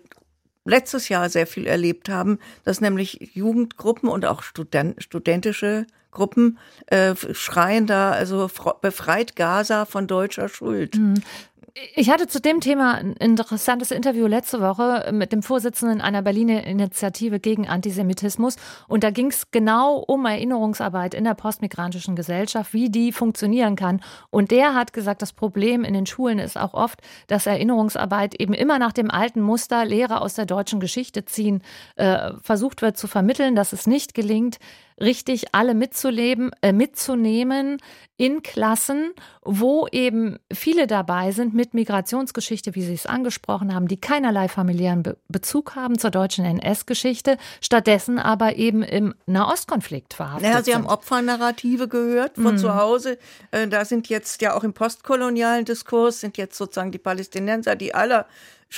letztes 0.65 1.09
Jahr 1.09 1.29
sehr 1.31 1.47
viel 1.47 1.67
erlebt 1.67 2.09
haben, 2.09 2.39
dass 2.65 2.81
nämlich 2.81 3.31
Jugendgruppen 3.35 4.09
und 4.09 4.25
auch 4.25 4.43
Student, 4.43 5.03
studentische 5.03 5.87
Gruppen 6.11 6.59
äh, 6.87 7.15
schreien 7.33 7.87
da, 7.87 8.11
also 8.11 8.51
befreit 8.81 9.37
Gaza 9.37 9.85
von 9.85 10.07
deutscher 10.07 10.49
Schuld. 10.49 10.97
Mhm. 10.97 11.23
Ich 11.95 12.09
hatte 12.11 12.27
zu 12.27 12.41
dem 12.41 12.61
Thema 12.61 12.95
ein 12.95 13.13
interessantes 13.15 13.91
Interview 13.91 14.27
letzte 14.27 14.61
Woche 14.61 15.11
mit 15.13 15.33
dem 15.33 15.43
Vorsitzenden 15.43 16.01
einer 16.01 16.23
Berliner 16.23 16.65
Initiative 16.65 17.41
gegen 17.41 17.69
Antisemitismus. 17.69 18.57
Und 18.87 19.05
da 19.05 19.11
ging 19.11 19.27
es 19.27 19.51
genau 19.51 19.97
um 19.99 20.25
Erinnerungsarbeit 20.25 21.13
in 21.15 21.25
der 21.25 21.35
postmigrantischen 21.35 22.17
Gesellschaft, 22.17 22.73
wie 22.73 22.89
die 22.89 23.13
funktionieren 23.13 23.77
kann. 23.77 24.01
Und 24.31 24.51
der 24.51 24.75
hat 24.75 24.93
gesagt, 24.93 25.21
das 25.21 25.33
Problem 25.33 25.85
in 25.85 25.95
den 25.95 26.07
Schulen 26.07 26.39
ist 26.39 26.59
auch 26.59 26.75
oft, 26.75 27.01
dass 27.27 27.47
Erinnerungsarbeit 27.47 28.41
eben 28.41 28.55
immer 28.55 28.79
nach 28.79 28.93
dem 28.93 29.11
alten 29.11 29.43
Muster 29.43 29.85
Lehre 29.85 30.23
aus 30.23 30.35
der 30.35 30.47
deutschen 30.47 30.81
Geschichte 30.81 31.27
ziehen, 31.27 31.63
äh, 31.97 32.33
versucht 32.41 32.81
wird 32.81 32.97
zu 32.97 33.07
vermitteln, 33.09 33.55
dass 33.55 33.73
es 33.73 33.87
nicht 33.87 34.15
gelingt, 34.15 34.59
richtig 35.01 35.47
alle 35.53 35.75
mitzuleben, 35.75 36.51
äh, 36.63 36.73
mitzunehmen 36.73 37.79
in 38.17 38.43
Klassen, 38.43 39.13
wo 39.43 39.87
eben 39.93 40.39
viele 40.53 40.89
dabei 40.89 41.31
sind 41.31 41.55
mit 41.55 41.73
Migrationsgeschichte, 41.73 42.75
wie 42.75 42.83
Sie 42.83 42.95
es 42.95 43.07
angesprochen 43.07 43.73
haben, 43.73 43.87
die 43.87 44.01
keinerlei 44.01 44.49
familiären 44.49 45.05
Be 45.05 45.17
Bezug 45.29 45.77
haben 45.77 45.99
zur 45.99 46.11
deutschen 46.11 46.45
NS-Geschichte, 46.45 47.37
stattdessen 47.61 48.19
aber 48.19 48.57
eben 48.57 48.83
im 48.83 49.15
Nahostkonflikt 49.27 50.15
verhaftet 50.15 50.51
ja, 50.51 50.63
Sie 50.63 50.75
haben 50.75 50.87
Opfernarrative 50.87 51.87
gehört 51.87 52.35
von 52.35 52.55
mhm. 52.55 52.59
zu 52.59 52.75
Hause. 52.75 53.19
Äh, 53.53 53.69
da 53.69 53.85
sind 53.85 54.09
jetzt 54.09 54.43
ja 54.43 54.57
auch 54.57 54.65
im 54.65 54.73
postkolonialen 54.73 55.65
Diskurs 55.65 56.21
sind 56.21 56.39
jetzt 56.39 56.57
sozusagen 56.57 56.91
die 56.91 56.99
Palästinenser 56.99 57.77
die 57.77 57.95
aller 57.95 58.27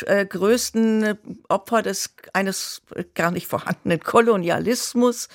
äh, 0.07 0.25
größten 0.25 1.19
Opfer 1.49 1.83
des 1.83 2.15
eines 2.33 2.83
gar 3.15 3.31
nicht 3.31 3.47
vorhandenen 3.47 4.01
Kolonialismus 4.01 5.29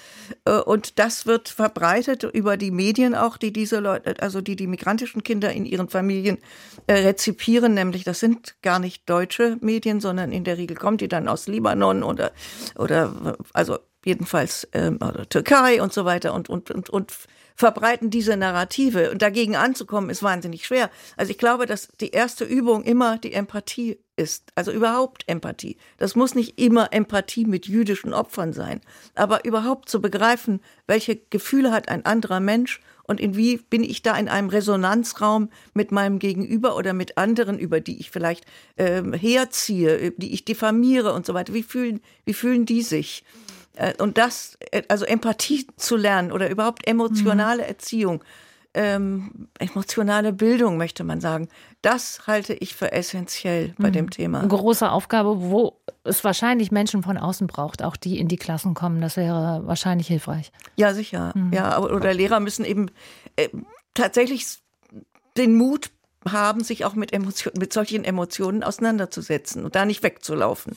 äh, 0.46 0.52
und 0.52 0.98
das 1.00 1.26
wird 1.26 1.50
verbreitet 1.50 2.24
über 2.24 2.56
die 2.58 2.72
Medien 2.72 3.16
auch, 3.16 3.38
die 3.38 3.52
diese 3.52 3.80
Leute, 3.80 4.16
also 4.22 4.42
die 4.42 4.56
die 4.56 4.68
migrantischen 4.68 5.24
Kinder 5.24 5.52
in 5.52 5.66
ihren 5.66 5.90
Familien 5.90 6.38
äh, 6.88 6.94
rezipieren, 6.94 7.74
nämlich 7.74 8.04
das 8.04 8.20
sind 8.20 8.56
gar 8.62 8.80
nicht 8.80 9.10
deutsche 9.10 9.58
Medien, 9.62 10.00
sondern 10.00 10.32
in 10.32 10.44
der 10.44 10.58
Regel 10.58 10.78
kommen 10.78 10.98
die 10.98 11.10
dann 11.10 11.28
aus 11.28 11.48
Libanon 11.48 12.04
oder 12.04 12.32
oder 12.78 13.38
also 13.54 13.80
jedenfalls 14.06 14.68
ähm, 14.74 14.96
oder 14.96 15.28
Türkei 15.28 15.82
und 15.82 15.92
so 15.92 16.06
weiter 16.06 16.34
und 16.34 16.50
und 16.50 16.72
und, 16.72 16.90
und 16.90 17.12
verbreiten 17.56 18.10
diese 18.10 18.36
Narrative. 18.38 19.12
Und 19.12 19.22
dagegen 19.22 19.56
anzukommen, 19.56 20.10
ist 20.10 20.22
wahnsinnig 20.22 20.66
schwer. 20.66 20.90
Also 21.16 21.32
ich 21.32 21.38
glaube, 21.38 21.66
dass 21.66 21.88
die 22.02 22.12
erste 22.12 22.44
Übung 22.44 22.84
immer 22.84 23.18
die 23.18 23.34
Empathie 23.34 23.98
ist. 24.16 24.52
Also 24.56 24.72
überhaupt 24.72 25.24
Empathie. 25.28 25.78
Das 25.98 26.16
muss 26.16 26.36
nicht 26.36 26.60
immer 26.60 26.94
Empathie 26.94 27.46
mit 27.46 27.68
jüdischen 27.68 28.14
Opfern 28.14 28.54
sein. 28.54 28.82
Aber 29.14 29.46
überhaupt 29.46 29.90
zu 29.90 30.02
begreifen, 30.02 30.62
welche 30.88 31.16
Gefühle 31.30 31.72
hat 31.72 31.90
ein 31.90 32.06
anderer 32.06 32.40
Mensch 32.40 32.82
und 33.04 33.20
in 33.20 33.36
wie 33.36 33.58
bin 33.58 33.84
ich 33.84 34.02
da 34.02 34.18
in 34.18 34.28
einem 34.28 34.50
Resonanzraum 34.50 35.50
mit 35.74 35.92
meinem 35.92 36.20
Gegenüber 36.20 36.76
oder 36.76 36.94
mit 36.94 37.18
anderen, 37.18 37.60
über 37.60 37.80
die 37.80 38.00
ich 38.00 38.10
vielleicht 38.10 38.46
ähm, 38.78 39.14
herziehe, 39.14 40.12
die 40.12 40.34
ich 40.34 40.46
diffamiere 40.46 41.14
und 41.14 41.26
so 41.26 41.34
weiter. 41.34 41.54
Wie 41.54 41.64
fühlen, 41.64 42.02
wie 42.26 42.34
fühlen 42.34 42.66
die 42.66 42.82
sich? 42.82 43.24
Äh, 43.76 43.94
und 44.02 44.18
das, 44.18 44.58
äh, 44.72 44.84
also 44.88 45.06
Empathie 45.06 45.68
zu 45.78 45.96
lernen 45.96 46.32
oder 46.32 46.50
überhaupt 46.50 46.88
emotionale 46.88 47.64
mhm. 47.64 47.70
Erziehung, 47.70 48.24
ähm, 48.76 49.48
emotionale 49.58 50.34
Bildung, 50.34 50.78
möchte 50.78 51.04
man 51.04 51.22
sagen, 51.22 51.48
das 51.82 52.28
halte 52.28 52.54
ich 52.54 52.76
für 52.76 52.92
essentiell 52.92 53.74
bei 53.78 53.88
mhm. 53.88 53.94
dem 53.94 54.10
Thema. 54.10 54.40
Eine 54.40 54.50
große 54.50 54.92
Aufgabe, 54.92 55.42
wo 55.42 55.80
es 56.04 56.24
wahrscheinlich 56.24 56.72
Menschen 56.72 57.02
von 57.02 57.18
außen 57.18 57.48
braucht, 57.48 57.82
auch 57.82 57.96
die 57.96 58.20
in 58.20 58.28
die 58.28 58.36
Klassen 58.36 58.74
kommen. 58.74 59.02
Das 59.02 59.18
wäre 59.18 59.62
wahrscheinlich 59.66 60.08
hilfreich. 60.08 60.52
Ja, 60.76 60.94
sicher. 60.94 61.32
Mhm. 61.36 61.54
Ja, 61.54 61.80
oder 61.80 62.14
Lehrer 62.14 62.40
müssen 62.40 62.66
eben 62.66 62.92
äh, 63.38 63.50
tatsächlich 63.94 64.60
den 65.38 65.56
Mut 65.56 65.90
haben, 66.30 66.64
sich 66.64 66.86
auch 66.86 66.96
mit, 66.96 67.14
Emotion, 67.14 67.54
mit 67.58 67.72
solchen 67.72 68.04
Emotionen 68.04 68.64
auseinanderzusetzen 68.64 69.64
und 69.64 69.76
da 69.76 69.86
nicht 69.86 70.04
wegzulaufen. 70.04 70.76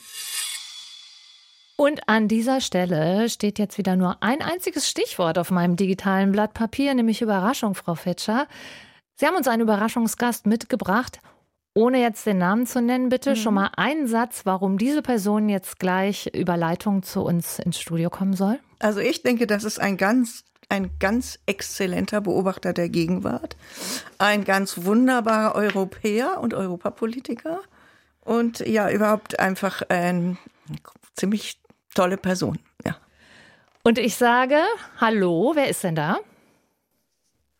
Und 1.79 2.09
an 2.09 2.27
dieser 2.27 2.59
Stelle 2.59 3.29
steht 3.29 3.57
jetzt 3.57 3.77
wieder 3.77 3.95
nur 3.95 4.21
ein 4.21 4.41
einziges 4.41 4.89
Stichwort 4.89 5.37
auf 5.37 5.49
meinem 5.49 5.77
digitalen 5.77 6.33
Blatt 6.33 6.53
Papier, 6.53 6.93
nämlich 6.93 7.21
Überraschung, 7.21 7.73
Frau 7.73 7.95
Fetscher. 7.95 8.47
Sie 9.15 9.25
haben 9.25 9.37
uns 9.37 9.47
einen 9.47 9.61
Überraschungsgast 9.61 10.45
mitgebracht 10.45 11.19
ohne 11.75 12.01
jetzt 12.01 12.25
den 12.25 12.39
Namen 12.39 12.65
zu 12.65 12.81
nennen, 12.81 13.09
bitte 13.09 13.31
mhm. 13.31 13.35
schon 13.35 13.53
mal 13.53 13.71
einen 13.77 14.07
Satz, 14.07 14.41
warum 14.43 14.77
diese 14.77 15.01
Person 15.01 15.47
jetzt 15.47 15.79
gleich 15.79 16.27
über 16.33 16.57
Leitung 16.57 17.03
zu 17.03 17.21
uns 17.21 17.59
ins 17.59 17.79
Studio 17.79 18.09
kommen 18.09 18.33
soll? 18.33 18.59
Also 18.79 18.99
ich 18.99 19.23
denke, 19.23 19.47
das 19.47 19.63
ist 19.63 19.79
ein 19.79 19.95
ganz 19.95 20.43
ein 20.71 20.91
ganz 20.99 21.39
exzellenter 21.47 22.21
Beobachter 22.21 22.73
der 22.73 22.89
Gegenwart, 22.89 23.55
ein 24.19 24.43
ganz 24.43 24.83
wunderbarer 24.83 25.55
Europäer 25.55 26.39
und 26.41 26.53
Europapolitiker 26.53 27.61
und 28.21 28.59
ja, 28.59 28.89
überhaupt 28.91 29.39
einfach 29.39 29.81
eine 29.89 30.37
ziemlich 31.15 31.59
tolle 31.93 32.17
Person. 32.17 32.59
Ja. 32.85 32.95
Und 33.83 33.97
ich 33.97 34.15
sage, 34.15 34.61
hallo, 34.99 35.53
wer 35.55 35.69
ist 35.69 35.83
denn 35.83 35.95
da? 35.95 36.19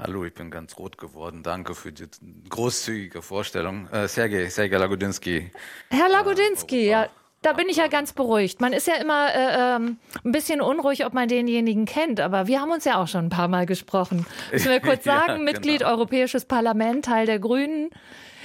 Hallo, 0.01 0.23
ich 0.23 0.33
bin 0.33 0.49
ganz 0.49 0.77
rot 0.77 0.97
geworden. 0.97 1.43
Danke 1.43 1.75
für 1.75 1.91
die 1.91 2.07
großzügige 2.49 3.21
Vorstellung. 3.21 3.89
Äh, 3.89 4.07
Sergej, 4.07 4.49
Sergej 4.49 4.79
Lagodinsky. 4.79 5.51
Herr 5.89 6.07
Lagodinsky, 6.07 6.87
äh, 6.87 6.89
ja, 6.89 7.09
da 7.41 7.53
bin 7.53 7.67
ich 7.67 7.77
ja 7.77 7.87
ganz 7.87 8.13
beruhigt. 8.13 8.61
Man 8.61 8.73
ist 8.73 8.87
ja 8.87 8.95
immer 8.95 9.33
äh, 9.33 9.75
ähm, 9.75 9.97
ein 10.23 10.31
bisschen 10.31 10.61
unruhig, 10.61 11.05
ob 11.05 11.13
man 11.13 11.27
denjenigen 11.27 11.85
kennt, 11.85 12.19
aber 12.19 12.47
wir 12.47 12.61
haben 12.61 12.71
uns 12.71 12.85
ja 12.85 13.01
auch 13.01 13.07
schon 13.07 13.25
ein 13.25 13.29
paar 13.29 13.47
Mal 13.47 13.65
gesprochen. 13.65 14.25
Müssen 14.51 14.69
wir 14.69 14.79
kurz 14.81 15.03
sagen, 15.03 15.27
ja, 15.27 15.33
genau. 15.35 15.51
Mitglied 15.51 15.83
Europäisches 15.83 16.45
Parlament, 16.45 17.05
Teil 17.05 17.25
der 17.25 17.39
Grünen. 17.39 17.89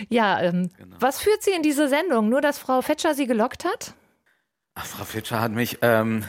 Ja, 0.08 0.40
ähm, 0.40 0.70
genau. 0.76 0.96
was 0.98 1.20
führt 1.20 1.42
Sie 1.42 1.52
in 1.52 1.62
diese 1.62 1.88
Sendung? 1.88 2.28
Nur, 2.28 2.40
dass 2.40 2.58
Frau 2.58 2.82
Fetscher 2.82 3.14
Sie 3.14 3.26
gelockt 3.26 3.64
hat? 3.64 3.94
Ach, 4.74 4.86
Frau 4.86 5.04
Fetscher 5.04 5.40
hat 5.40 5.52
mich 5.52 5.78
ähm, 5.82 6.24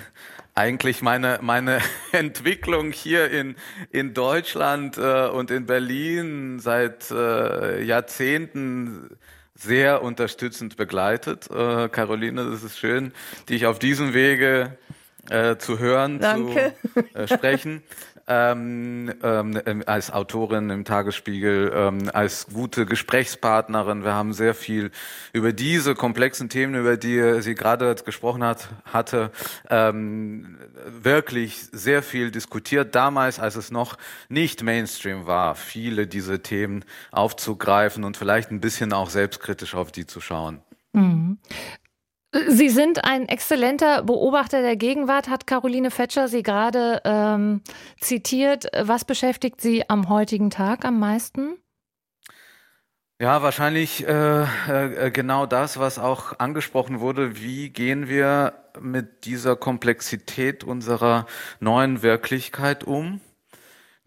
eigentlich 0.54 1.02
meine 1.02 1.40
meine 1.42 1.80
Entwicklung 2.12 2.92
hier 2.92 3.32
in 3.32 3.56
in 3.92 4.14
Deutschland 4.14 4.98
äh, 4.98 5.28
und 5.28 5.50
in 5.50 5.66
Berlin 5.66 6.60
seit 6.60 7.10
äh, 7.10 7.82
Jahrzehnten 7.84 9.18
sehr 9.56 10.04
unterstützend 10.04 10.78
begleitet. 10.78 11.50
Äh, 11.50 11.90
Caroline, 11.90 12.52
das 12.52 12.62
ist 12.62 12.78
schön, 12.78 13.14
dich 13.50 13.66
auf 13.66 13.80
diesem 13.80 14.14
Wege 14.14 14.78
äh, 15.32 15.56
zu 15.58 15.80
hören, 15.80 16.20
Danke. 16.20 16.74
zu 16.94 17.16
äh, 17.16 17.28
sprechen 17.28 17.82
ähm, 18.28 19.14
ähm, 19.22 19.84
als 19.86 20.12
Autorin 20.12 20.70
im 20.70 20.84
Tagesspiegel, 20.84 21.72
ähm, 21.74 22.10
als 22.14 22.48
gute 22.52 22.86
Gesprächspartnerin. 22.86 24.04
Wir 24.04 24.14
haben 24.14 24.34
sehr 24.34 24.56
viel 24.56 24.92
über 25.34 25.54
diese 25.54 25.96
komplexen 25.96 26.50
Themen, 26.50 26.76
über 26.76 26.98
die 26.98 27.42
sie 27.42 27.56
gerade 27.56 27.96
gesprochen 28.04 28.44
hat, 28.44 28.70
hatte, 28.86 29.32
ähm, 29.70 30.58
wirklich 30.88 31.68
sehr 31.72 32.02
viel 32.02 32.32
diskutiert. 32.32 32.96
Damals, 32.96 33.40
als 33.40 33.56
es 33.56 33.72
noch 33.72 33.98
nicht 34.30 34.64
Mainstream 34.64 35.28
war, 35.28 35.56
viele 35.56 36.08
diese 36.08 36.42
Themen 36.42 36.84
aufzugreifen 37.12 38.04
und 38.04 38.18
vielleicht 38.18 38.52
ein 38.52 38.60
bisschen 38.60 38.94
auch 38.94 39.10
selbstkritisch 39.10 39.76
auf 39.76 39.92
die 39.92 40.06
zu 40.06 40.20
schauen. 40.20 40.62
Mhm. 40.94 41.38
Sie 42.48 42.70
sind 42.70 43.06
ein 43.06 43.28
exzellenter 43.28 44.04
Beobachter 44.04 44.62
der 44.62 44.76
Gegenwart, 44.76 45.30
hat 45.30 45.48
Caroline 45.48 45.92
Fetscher 45.92 46.28
Sie 46.28 46.44
gerade 46.44 47.02
ähm, 47.06 47.62
zitiert. 48.00 48.68
Was 48.78 49.06
beschäftigt 49.06 49.62
Sie 49.62 49.90
am 49.90 50.10
heutigen 50.10 50.50
Tag 50.50 50.84
am 50.84 51.00
meisten? 51.00 51.56
Ja, 53.22 53.42
wahrscheinlich 53.42 54.06
äh, 54.06 54.44
äh, 54.44 55.12
genau 55.12 55.46
das, 55.46 55.80
was 55.80 55.98
auch 55.98 56.38
angesprochen 56.38 57.00
wurde. 57.00 57.40
Wie 57.40 57.70
gehen 57.70 58.10
wir 58.10 58.54
mit 58.82 59.24
dieser 59.24 59.56
Komplexität 59.56 60.66
unserer 60.66 61.26
neuen 61.62 62.02
Wirklichkeit 62.02 62.84
um? 62.84 63.22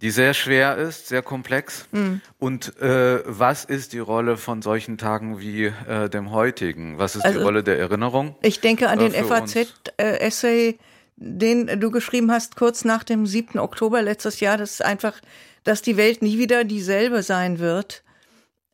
Die 0.00 0.11
sehr 0.11 0.32
schwer 0.32 0.76
ist, 0.76 1.08
sehr 1.08 1.22
komplex. 1.22 1.87
Mhm. 1.90 2.20
Und 2.38 2.80
äh, 2.80 3.20
was 3.26 3.64
ist 3.64 3.92
die 3.92 3.98
Rolle 3.98 4.37
von 4.37 4.62
solchen 4.62 4.96
Tagen 4.96 5.40
wie 5.40 5.64
äh, 5.64 6.08
dem 6.08 6.30
heutigen? 6.30 6.98
Was 6.98 7.16
ist 7.16 7.24
also, 7.24 7.38
die 7.38 7.44
Rolle 7.44 7.64
der 7.64 7.78
Erinnerung? 7.78 8.37
Ich 8.42 8.61
denke 8.61 8.88
an 8.88 9.00
äh, 9.00 9.11
den 9.11 9.24
FAZ-Essay, 9.24 10.68
äh, 10.68 10.74
den 11.16 11.80
du 11.80 11.90
geschrieben 11.90 12.30
hast, 12.30 12.54
kurz 12.54 12.84
nach 12.84 13.02
dem 13.02 13.26
7. 13.26 13.58
Oktober 13.58 14.02
letztes 14.02 14.38
Jahr. 14.38 14.56
Das 14.56 14.72
ist 14.72 14.84
einfach, 14.84 15.14
dass 15.64 15.82
die 15.82 15.96
Welt 15.96 16.22
nie 16.22 16.38
wieder 16.38 16.62
dieselbe 16.62 17.24
sein 17.24 17.58
wird. 17.58 18.04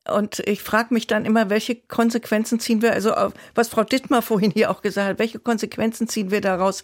Und 0.07 0.39
ich 0.45 0.61
frage 0.61 0.93
mich 0.93 1.07
dann 1.07 1.25
immer, 1.25 1.49
welche 1.49 1.75
Konsequenzen 1.75 2.59
ziehen 2.59 2.83
wir, 2.83 2.93
also 2.93 3.11
was 3.55 3.69
Frau 3.69 3.83
Dittmar 3.83 4.21
vorhin 4.21 4.51
hier 4.51 4.69
auch 4.69 4.83
gesagt 4.83 5.09
hat, 5.09 5.19
welche 5.19 5.39
Konsequenzen 5.39 6.07
ziehen 6.07 6.29
wir 6.29 6.41
daraus 6.41 6.83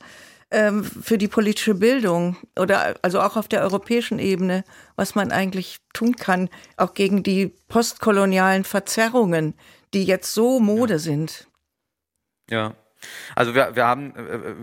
ähm, 0.52 0.84
für 0.84 1.18
die 1.18 1.28
politische 1.28 1.76
Bildung 1.76 2.38
oder 2.60 2.96
also 3.02 3.22
auch 3.22 3.38
auf 3.38 3.48
der 3.48 3.62
europäischen 3.62 4.20
Ebene, 4.20 4.64
was 4.96 5.16
man 5.16 5.32
eigentlich 5.32 5.78
tun 5.94 6.16
kann, 6.16 6.50
auch 6.78 6.94
gegen 6.94 7.24
die 7.24 7.54
postkolonialen 7.70 8.64
Verzerrungen, 8.66 9.54
die 9.94 10.04
jetzt 10.04 10.34
so 10.34 10.60
Mode 10.60 10.94
ja. 10.94 11.00
sind. 11.00 11.48
Ja, 12.50 12.74
also 13.36 13.56
wir, 13.56 13.76
wir 13.76 13.86
haben 13.86 14.14
äh, 14.16 14.36
äh, 14.36 14.56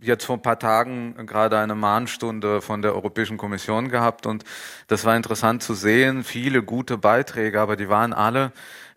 jetzt 0.00 0.24
vor 0.24 0.36
ein 0.36 0.42
paar 0.42 0.58
Tagen 0.58 1.26
gerade 1.26 1.58
eine 1.58 1.74
Mahnstunde 1.74 2.60
von 2.60 2.82
der 2.82 2.94
Europäischen 2.94 3.36
Kommission 3.36 3.90
gehabt 3.90 4.26
und 4.26 4.44
das 4.86 5.04
war 5.04 5.16
interessant 5.16 5.62
zu 5.62 5.74
sehen, 5.74 6.24
viele 6.24 6.62
gute 6.62 6.98
Beiträge, 6.98 7.60
aber 7.60 7.76
die 7.76 7.88
waren 7.88 8.12
alle 8.12 8.52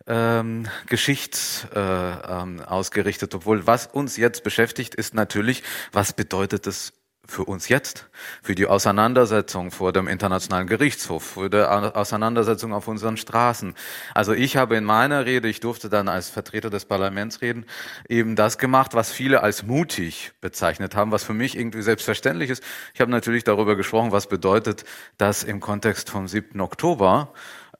ähm, 0.08 0.66
Geschichts 0.86 1.66
äh, 1.74 1.78
ähm, 1.78 2.62
obwohl 2.68 3.66
was 3.66 3.86
uns 3.86 4.16
jetzt 4.16 4.42
beschäftigt, 4.42 4.94
ist 4.94 5.14
natürlich, 5.14 5.62
was 5.92 6.12
bedeutet 6.12 6.66
es 6.66 6.92
für 7.28 7.44
uns 7.44 7.68
jetzt, 7.68 8.08
für 8.42 8.54
die 8.54 8.66
Auseinandersetzung 8.66 9.70
vor 9.70 9.92
dem 9.92 10.08
Internationalen 10.08 10.66
Gerichtshof, 10.66 11.22
für 11.22 11.50
die 11.50 11.58
Auseinandersetzung 11.58 12.72
auf 12.72 12.88
unseren 12.88 13.18
Straßen. 13.18 13.74
Also 14.14 14.32
ich 14.32 14.56
habe 14.56 14.76
in 14.76 14.84
meiner 14.84 15.26
Rede, 15.26 15.46
ich 15.46 15.60
durfte 15.60 15.90
dann 15.90 16.08
als 16.08 16.30
Vertreter 16.30 16.70
des 16.70 16.86
Parlaments 16.86 17.42
reden, 17.42 17.66
eben 18.08 18.34
das 18.34 18.56
gemacht, 18.56 18.94
was 18.94 19.12
viele 19.12 19.42
als 19.42 19.62
mutig 19.62 20.32
bezeichnet 20.40 20.96
haben, 20.96 21.12
was 21.12 21.22
für 21.22 21.34
mich 21.34 21.56
irgendwie 21.56 21.82
selbstverständlich 21.82 22.48
ist. 22.48 22.62
Ich 22.94 23.00
habe 23.02 23.10
natürlich 23.10 23.44
darüber 23.44 23.76
gesprochen, 23.76 24.10
was 24.10 24.26
bedeutet 24.26 24.84
das 25.18 25.44
im 25.44 25.60
Kontext 25.60 26.08
vom 26.08 26.28
7. 26.28 26.58
Oktober 26.62 27.34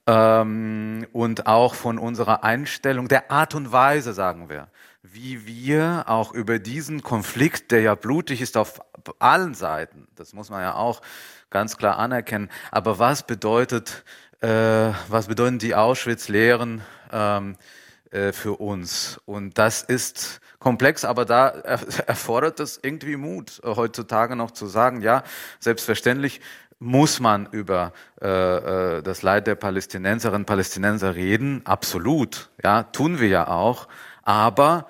ähm, 0.08 1.06
und 1.12 1.46
auch 1.46 1.74
von 1.74 1.98
unserer 1.98 2.42
Einstellung, 2.42 3.08
der 3.08 3.30
Art 3.30 3.54
und 3.54 3.70
Weise, 3.70 4.14
sagen 4.14 4.48
wir, 4.48 4.68
wie 5.02 5.46
wir 5.46 6.04
auch 6.06 6.32
über 6.32 6.58
diesen 6.58 7.02
Konflikt, 7.02 7.70
der 7.70 7.82
ja 7.82 7.94
blutig 7.94 8.40
ist 8.40 8.56
auf 8.56 8.80
allen 9.18 9.54
Seiten, 9.54 10.08
das 10.16 10.32
muss 10.32 10.48
man 10.48 10.62
ja 10.62 10.74
auch 10.74 11.02
ganz 11.50 11.76
klar 11.76 11.98
anerkennen, 11.98 12.50
aber 12.70 12.98
was 12.98 13.22
bedeutet, 13.22 14.04
äh, 14.40 14.92
was 15.08 15.26
bedeuten 15.26 15.58
die 15.58 15.74
Auschwitz-Lehren 15.74 16.80
ähm, 17.12 17.56
äh, 18.10 18.32
für 18.32 18.54
uns? 18.54 19.20
Und 19.26 19.58
das 19.58 19.82
ist 19.82 20.40
komplex, 20.58 21.04
aber 21.04 21.26
da 21.26 21.48
erfordert 21.48 22.60
es 22.60 22.80
irgendwie 22.82 23.16
Mut, 23.16 23.60
heutzutage 23.62 24.36
noch 24.36 24.52
zu 24.52 24.66
sagen, 24.66 25.02
ja, 25.02 25.22
selbstverständlich 25.60 26.40
muss 26.78 27.20
man 27.20 27.46
über 27.50 27.92
äh, 28.20 28.28
äh, 28.98 29.02
das 29.02 29.22
Leid 29.22 29.46
der 29.46 29.56
Palästinenserinnen 29.56 30.42
und 30.42 30.46
Palästinenser 30.46 31.14
reden. 31.14 31.62
Absolut, 31.64 32.50
ja, 32.62 32.84
tun 32.84 33.20
wir 33.20 33.28
ja 33.28 33.48
auch. 33.48 33.88
Aber 34.22 34.86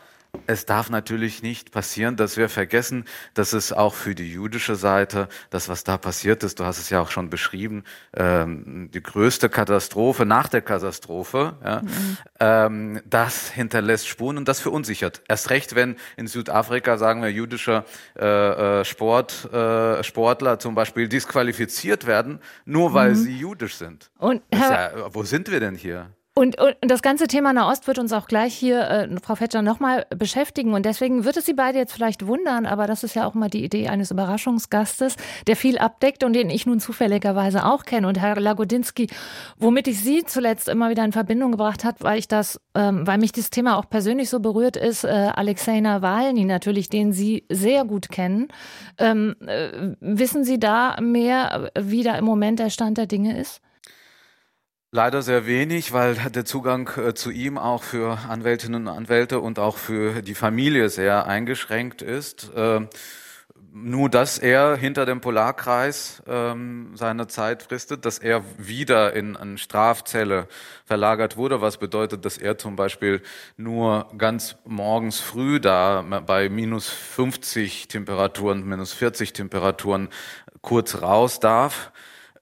es 0.47 0.67
darf 0.67 0.91
natürlich 0.91 1.43
nicht 1.43 1.73
passieren, 1.73 2.17
dass 2.17 2.37
wir 2.37 2.49
vergessen, 2.49 3.05
dass 3.35 3.53
es 3.53 3.73
auch 3.73 3.95
für 3.95 4.15
die 4.15 4.33
jüdische 4.33 4.77
Seite, 4.77 5.29
das, 5.51 5.69
was 5.69 5.85
da 5.85 5.99
passiert 5.99 6.43
ist, 6.43 6.61
du 6.61 6.65
hast 6.65 6.79
es 6.79 6.91
ja 6.91 7.01
auch 7.01 7.11
schon 7.11 7.31
beschrieben, 7.31 7.85
ähm, 8.17 8.91
die 8.93 9.03
größte 9.03 9.49
Katastrophe 9.49 10.27
nach 10.27 10.49
der 10.49 10.63
Katastrophe, 10.63 11.57
ja, 11.65 11.83
mhm. 11.83 12.19
ähm, 12.41 13.01
das 13.05 13.51
hinterlässt 13.51 14.09
Spuren 14.09 14.39
und 14.39 14.49
das 14.49 14.61
verunsichert. 14.61 15.23
Erst 15.29 15.51
recht, 15.51 15.75
wenn 15.75 15.97
in 16.17 16.27
Südafrika, 16.27 16.97
sagen 16.99 17.23
wir, 17.23 17.31
jüdische 17.31 17.85
äh, 18.19 18.81
äh 18.81 18.85
Sport, 18.85 19.53
äh, 19.53 20.03
Sportler 20.03 20.59
zum 20.59 20.75
Beispiel 20.75 21.09
disqualifiziert 21.09 22.07
werden, 22.07 22.41
nur 22.65 22.95
weil 22.95 23.11
mhm. 23.11 23.15
sie 23.17 23.37
jüdisch 23.39 23.77
sind. 23.77 24.11
Und, 24.19 24.43
ja, 24.53 24.91
wo 25.13 25.23
sind 25.23 25.51
wir 25.51 25.61
denn 25.61 25.75
hier? 25.75 26.11
Und, 26.39 26.61
und, 26.61 26.77
das 26.83 27.03
ganze 27.03 27.27
Thema 27.27 27.53
Nahost 27.53 27.89
wird 27.89 27.99
uns 27.99 28.13
auch 28.13 28.29
gleich 28.29 28.55
hier, 28.55 28.89
äh, 28.89 29.09
Frau 29.21 29.35
Fetscher, 29.35 29.61
nochmal 29.61 30.07
beschäftigen. 30.17 30.73
Und 30.73 30.87
deswegen 30.87 31.25
wird 31.25 31.37
es 31.37 31.47
Sie 31.47 31.53
beide 31.53 31.79
jetzt 31.79 31.93
vielleicht 31.93 32.29
wundern, 32.29 32.65
aber 32.65 32.87
das 32.87 33.03
ist 33.03 33.17
ja 33.17 33.27
auch 33.27 33.35
mal 33.35 33.51
die 33.51 33.65
Idee 33.65 33.89
eines 33.89 34.13
Überraschungsgastes, 34.13 35.17
der 35.49 35.57
viel 35.57 35.79
abdeckt 35.79 36.23
und 36.23 36.35
den 36.35 36.49
ich 36.49 36.65
nun 36.65 36.79
zufälligerweise 36.79 37.67
auch 37.67 37.83
kenne. 37.83 38.07
Und 38.07 38.21
Herr 38.21 38.39
Lagodinsky, 38.39 39.09
womit 39.57 39.89
ich 39.89 39.99
Sie 39.99 40.23
zuletzt 40.27 40.69
immer 40.69 40.91
wieder 40.91 41.05
in 41.05 41.11
Verbindung 41.11 41.51
gebracht 41.51 41.83
hat, 41.83 42.05
weil 42.05 42.21
ich 42.21 42.29
das, 42.29 42.61
ähm, 42.77 43.05
weil 43.05 43.19
mich 43.19 43.33
das 43.33 43.51
Thema 43.51 43.77
auch 43.77 43.91
persönlich 43.91 44.31
so 44.31 44.39
berührt 44.39 44.77
ist, 44.77 45.03
äh, 45.03 45.09
Alexei 45.35 45.81
Nawalny 45.81 46.45
natürlich, 46.45 46.89
den 46.89 47.13
Sie 47.13 47.47
sehr 47.51 47.85
gut 47.85 48.11
kennen. 48.11 48.47
Ähm, 48.99 49.35
äh, 49.45 49.97
wissen 49.99 50.45
Sie 50.45 50.61
da 50.61 51.01
mehr, 51.01 51.73
wie 51.77 52.05
da 52.05 52.15
im 52.15 52.25
Moment 52.25 52.61
der 52.61 52.71
Stand 52.71 52.97
der 52.97 53.07
Dinge 53.07 53.37
ist? 53.37 53.61
Leider 54.91 55.21
sehr 55.21 55.47
wenig, 55.47 55.93
weil 55.93 56.15
der 56.35 56.47
Zugang 56.47 56.89
äh, 56.97 57.13
zu 57.13 57.31
ihm 57.31 57.59
auch 57.59 57.83
für 57.83 58.19
Anwältinnen 58.29 58.89
und 58.89 58.97
Anwälte 58.97 59.41
und 59.41 59.59
auch 59.59 59.77
für 59.77 60.23
die 60.23 60.35
Familie 60.35 60.89
sehr 60.89 61.27
eingeschränkt 61.27 62.01
ist. 62.01 62.51
Ähm, 62.57 62.89
nur, 63.71 64.09
dass 64.09 64.39
er 64.39 64.77
hinter 64.77 65.05
dem 65.05 65.21
Polarkreis 65.21 66.23
ähm, 66.27 66.93
seine 66.95 67.27
Zeit 67.27 67.65
fristet, 67.65 68.07
dass 68.07 68.19
er 68.19 68.43
wieder 68.57 69.13
in 69.13 69.37
eine 69.37 69.59
Strafzelle 69.59 70.49
verlagert 70.87 71.37
wurde, 71.37 71.61
was 71.61 71.77
bedeutet, 71.77 72.25
dass 72.25 72.39
er 72.39 72.57
zum 72.57 72.75
Beispiel 72.75 73.21
nur 73.59 74.09
ganz 74.17 74.57
morgens 74.65 75.21
früh 75.21 75.61
da 75.61 76.01
bei 76.27 76.49
minus 76.49 76.89
50 76.89 77.89
Temperaturen, 77.89 78.65
minus 78.65 78.95
40 78.95 79.35
Temperaturen 79.35 80.09
kurz 80.63 81.03
raus 81.03 81.39
darf. 81.39 81.93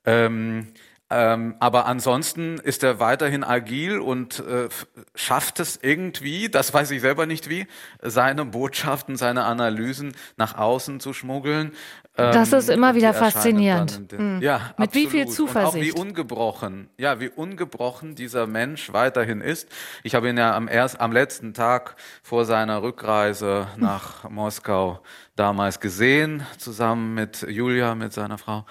Ähm, 0.05 0.69
ähm, 1.09 1.55
aber 1.61 1.87
ansonsten 1.87 2.59
ist 2.59 2.83
er 2.83 2.99
weiterhin 2.99 3.45
agil 3.45 4.01
und 4.01 4.41
äh, 4.41 4.69
schafft 5.15 5.61
es 5.61 5.79
irgendwie, 5.81 6.49
das 6.49 6.75
weiß 6.75 6.91
ich 6.91 7.01
selber 7.01 7.27
nicht 7.27 7.49
wie, 7.49 7.69
seine 8.03 8.45
Botschaften, 8.45 9.17
seine 9.17 9.45
Analysen 9.45 10.15
nach 10.37 10.59
außen 10.59 10.99
zu 10.99 11.13
schmuggeln. 11.13 11.71
Ähm, 12.19 12.33
das 12.33 12.53
ist 12.53 12.69
immer 12.71 12.97
wieder 12.97 13.15
faszinierend. 13.15 14.11
Den, 14.11 14.37
mhm. 14.37 14.43
Ja, 14.43 14.75
mit 14.79 14.89
absolut. 14.89 14.95
wie 14.95 15.07
viel 15.11 15.29
Zuversicht. 15.29 15.95
Und 15.95 16.01
auch 16.01 16.05
wie 16.05 16.09
ungebrochen, 16.09 16.89
ja, 16.99 17.21
wie 17.21 17.29
ungebrochen 17.29 18.17
dieser 18.17 18.49
Mensch 18.49 18.93
weiterhin 18.93 19.41
ist. 19.41 19.69
Ich 20.03 20.17
habe 20.17 20.29
ihn 20.29 20.37
ja 20.37 20.57
am 20.57 20.67
erst, 20.67 21.01
am 21.01 21.13
letzten 21.13 21.55
Tag 21.55 21.95
vor 22.25 22.45
seiner 22.47 22.83
Rückreise 22.83 23.69
nach 23.77 24.29
Moskau 24.29 25.01
damals 25.37 25.79
gesehen, 25.79 26.45
zusammen 26.59 27.15
mit 27.15 27.47
Julia, 27.49 27.95
mit 27.95 28.13
seiner 28.13 28.39
Frau. 28.39 28.65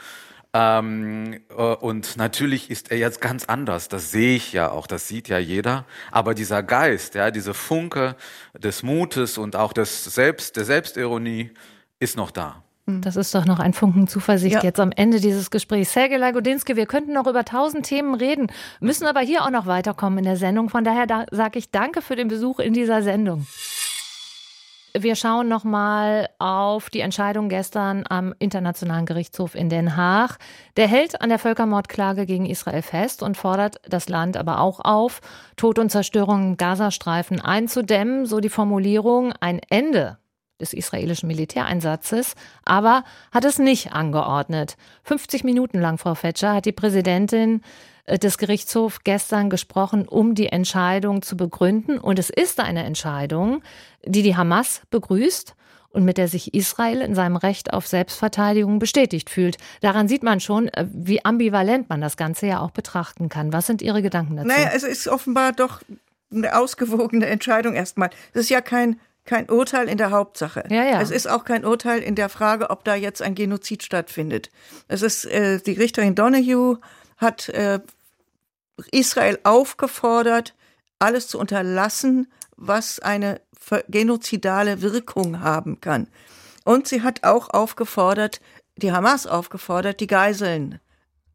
Ähm, 0.58 1.42
äh, 1.50 1.62
und 1.62 2.16
natürlich 2.16 2.72
ist 2.72 2.90
er 2.90 2.98
jetzt 2.98 3.20
ganz 3.20 3.44
anders. 3.44 3.90
Das 3.90 4.12
sehe 4.12 4.38
ich 4.38 4.54
ja 4.54 4.72
auch, 4.72 4.88
das 4.88 5.06
sieht 5.10 5.28
ja 5.28 5.38
jeder. 5.38 5.84
Aber 6.12 6.34
dieser 6.34 6.64
Geist, 6.64 7.14
ja, 7.16 7.30
diese 7.30 7.54
Funke 7.54 8.16
des 8.58 8.82
Mutes 8.82 9.38
und 9.38 9.58
auch 9.58 9.74
des 9.74 10.06
Selbst, 10.06 10.56
der 10.56 10.64
Selbstironie 10.64 11.52
ist 12.00 12.16
noch 12.16 12.32
da. 12.32 12.64
Hm. 12.88 13.02
Das 13.02 13.18
ist 13.18 13.36
doch 13.36 13.46
noch 13.46 13.60
ein 13.60 13.74
Funken 13.74 14.08
Zuversicht 14.08 14.56
ja. 14.56 14.64
jetzt 14.64 14.80
am 14.80 14.94
Ende 14.94 15.20
dieses 15.20 15.52
Gesprächs. 15.52 15.92
Sergej 15.92 16.20
Lagodinski, 16.20 16.78
wir 16.78 16.86
könnten 16.86 17.12
noch 17.12 17.28
über 17.28 17.44
tausend 17.44 17.86
Themen 17.86 18.16
reden, 18.16 18.48
müssen 18.80 19.08
aber 19.08 19.20
hier 19.20 19.44
auch 19.44 19.50
noch 19.50 19.66
weiterkommen 19.66 20.20
in 20.20 20.26
der 20.26 20.38
Sendung. 20.38 20.70
Von 20.70 20.86
daher 20.86 21.06
da 21.06 21.26
sage 21.32 21.60
ich 21.60 21.70
danke 21.70 22.02
für 22.02 22.16
den 22.16 22.30
Besuch 22.30 22.60
in 22.60 22.72
dieser 22.72 23.02
Sendung. 23.02 23.46
Wir 24.98 25.16
schauen 25.16 25.50
nochmal 25.50 26.30
auf 26.40 26.90
die 26.90 27.02
Entscheidung 27.02 27.50
gestern 27.50 28.06
am 28.08 28.34
Internationalen 28.40 29.06
Gerichtshof 29.06 29.54
in 29.54 29.68
Den 29.68 29.98
Haag. 29.98 30.38
Der 30.78 30.88
hält 30.88 31.20
an 31.20 31.28
der 31.28 31.38
Völkermordklage 31.38 32.26
gegen 32.26 32.46
Israel 32.46 32.82
fest 32.82 33.22
und 33.22 33.36
fordert 33.36 33.82
das 33.90 34.08
Land 34.08 34.38
aber 34.38 34.62
auch 34.62 34.80
auf, 34.80 35.20
Tod 35.58 35.80
und 35.80 35.90
Zerstörung 35.90 36.44
im 36.44 36.58
Gazastreifen 36.58 37.42
einzudämmen, 37.42 38.26
so 38.26 38.40
die 38.40 38.48
Formulierung, 38.48 39.34
ein 39.42 39.60
Ende 39.70 40.18
des 40.60 40.74
israelischen 40.74 41.28
Militäreinsatzes, 41.28 42.36
aber 42.64 43.04
hat 43.32 43.46
es 43.46 43.60
nicht 43.60 43.92
angeordnet. 43.94 44.78
50 45.04 45.44
Minuten 45.44 45.80
lang, 45.80 45.98
Frau 45.98 46.16
Fetscher, 46.16 46.54
hat 46.54 46.66
die 46.66 46.72
Präsidentin 46.72 47.62
äh, 48.06 48.18
des 48.18 48.38
Gerichtshofs 48.38 49.00
gestern 49.04 49.50
gesprochen, 49.50 50.08
um 50.08 50.36
die 50.36 50.48
Entscheidung 50.48 51.22
zu 51.22 51.36
begründen. 51.36 52.00
Und 52.00 52.20
es 52.20 52.30
ist 52.30 52.60
eine 52.60 52.84
Entscheidung, 52.84 53.62
die 54.06 54.22
die 54.22 54.38
Hamas 54.38 54.82
begrüßt 54.92 55.56
und 55.90 56.04
mit 56.04 56.18
der 56.18 56.28
sich 56.28 56.54
Israel 56.54 57.02
in 57.02 57.16
seinem 57.16 57.38
Recht 57.38 57.74
auf 57.74 57.88
Selbstverteidigung 57.88 58.80
bestätigt 58.80 59.30
fühlt. 59.30 59.58
Daran 59.82 60.08
sieht 60.08 60.24
man 60.24 60.40
schon, 60.40 60.68
äh, 60.70 60.86
wie 60.92 61.24
ambivalent 61.24 61.90
man 61.90 62.02
das 62.02 62.18
Ganze 62.18 62.48
ja 62.48 62.60
auch 62.60 62.72
betrachten 62.72 63.30
kann. 63.30 63.52
Was 63.54 63.68
sind 63.68 63.82
Ihre 63.82 64.02
Gedanken 64.02 64.36
dazu? 64.36 64.48
Naja, 64.48 64.72
es 64.74 64.84
ist 64.84 65.08
offenbar 65.08 65.52
doch 65.52 65.82
eine 66.32 66.58
ausgewogene 66.58 67.26
Entscheidung 67.28 67.76
erstmal. 67.76 68.10
Es 68.34 68.42
ist 68.42 68.50
ja 68.50 68.62
kein 68.62 69.00
kein 69.26 69.50
Urteil 69.50 69.90
in 69.90 69.98
der 69.98 70.12
Hauptsache. 70.12 70.64
Ja, 70.70 70.84
ja. 70.84 71.02
Es 71.02 71.12
ist 71.12 71.28
auch 71.28 71.46
kein 71.46 71.66
Urteil 71.66 72.02
in 72.02 72.16
der 72.16 72.30
Frage, 72.30 72.70
ob 72.70 72.84
da 72.84 72.96
jetzt 72.96 73.22
ein 73.22 73.36
Genozid 73.36 73.84
stattfindet. 73.84 74.52
Es 74.88 75.02
ist 75.02 75.26
äh, 75.26 75.60
die 75.60 75.74
Richterin 75.74 76.16
Donahue 76.16 76.80
hat 77.18 77.50
äh, 77.50 77.80
Israel 78.92 79.40
aufgefordert, 79.44 80.54
alles 81.00 81.28
zu 81.28 81.40
unterlassen, 81.40 82.32
was 82.56 83.00
eine 83.00 83.42
genozidale 83.88 84.82
Wirkung 84.82 85.42
haben 85.42 85.82
kann. 85.82 86.08
Und 86.64 86.88
sie 86.88 87.02
hat 87.02 87.24
auch 87.24 87.50
aufgefordert, 87.50 88.42
die 88.76 88.92
Hamas 88.92 89.28
aufgefordert, 89.28 90.00
die 90.00 90.08
Geiseln, 90.08 90.80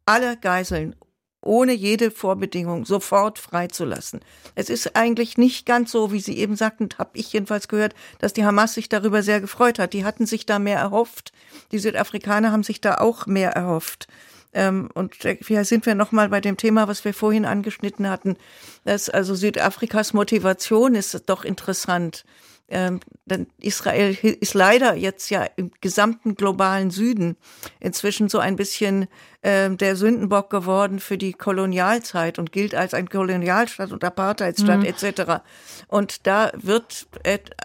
alle 0.07 0.37
Geiseln 0.37 0.94
ohne 1.42 1.72
jede 1.72 2.11
Vorbedingung 2.11 2.85
sofort 2.85 3.38
freizulassen. 3.38 4.20
Es 4.55 4.68
ist 4.68 4.94
eigentlich 4.96 5.38
nicht 5.38 5.66
ganz 5.66 5.90
so, 5.90 6.12
wie 6.12 6.20
Sie 6.20 6.37
eben 6.37 6.57
sagten, 6.57 6.90
habe 6.98 7.11
ich 7.14 7.33
jedenfalls 7.33 7.68
gehört, 7.68 7.94
dass 8.18 8.33
die 8.33 8.44
Hamas 8.44 8.74
sich 8.74 8.88
darüber 8.88 9.22
sehr 9.22 9.40
gefreut 9.40 9.79
hat. 9.79 9.92
Die 9.92 10.05
hatten 10.05 10.26
sich 10.26 10.46
da 10.46 10.59
mehr 10.59 10.79
erhofft. 10.79 11.33
Die 11.72 11.79
Südafrikaner 11.79 12.53
haben 12.53 12.62
sich 12.62 12.81
da 12.81 12.96
auch 12.96 13.26
mehr 13.26 13.53
erhofft. 13.53 14.07
Ähm, 14.53 14.90
und 14.94 15.14
hier 15.46 15.64
sind 15.64 15.87
wir 15.87 15.94
nochmal 15.94 16.29
bei 16.29 16.40
dem 16.40 16.57
Thema, 16.57 16.88
was 16.88 17.05
wir 17.05 17.14
vorhin 17.14 17.44
angeschnitten 17.44 18.09
hatten, 18.09 18.37
dass 18.85 19.09
also 19.09 19.35
Südafrikas 19.35 20.12
Motivation 20.12 20.94
ist 20.94 21.22
doch 21.29 21.44
interessant. 21.44 22.24
Ähm, 22.70 23.00
denn 23.24 23.48
Israel 23.61 24.16
ist 24.22 24.54
leider 24.54 24.94
jetzt 24.94 25.28
ja 25.28 25.44
im 25.56 25.72
gesamten 25.80 26.37
globalen 26.37 26.90
Süden 26.90 27.37
inzwischen 27.80 28.28
so 28.28 28.38
ein 28.38 28.54
bisschen 28.54 29.09
äh, 29.42 29.70
der 29.70 29.96
Sündenbock 29.96 30.50
geworden 30.50 31.00
für 31.00 31.18
die 31.18 31.33
Kolonialzeit 31.33 32.38
und 32.38 32.52
gilt 32.52 32.76
als 32.76 32.94
ein 32.94 33.09
Kolonialstaat 33.09 33.90
und 33.90 34.04
Apartheidstaat 34.04 34.78
mhm. 34.78 34.85
etc. 34.85 35.42
Und 35.88 36.26
da 36.28 36.52
wird, 36.54 37.09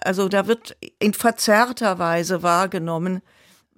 also 0.04 0.28
da 0.28 0.48
wird 0.48 0.76
in 0.98 1.14
verzerrter 1.14 2.00
Weise 2.00 2.42
wahrgenommen, 2.42 3.22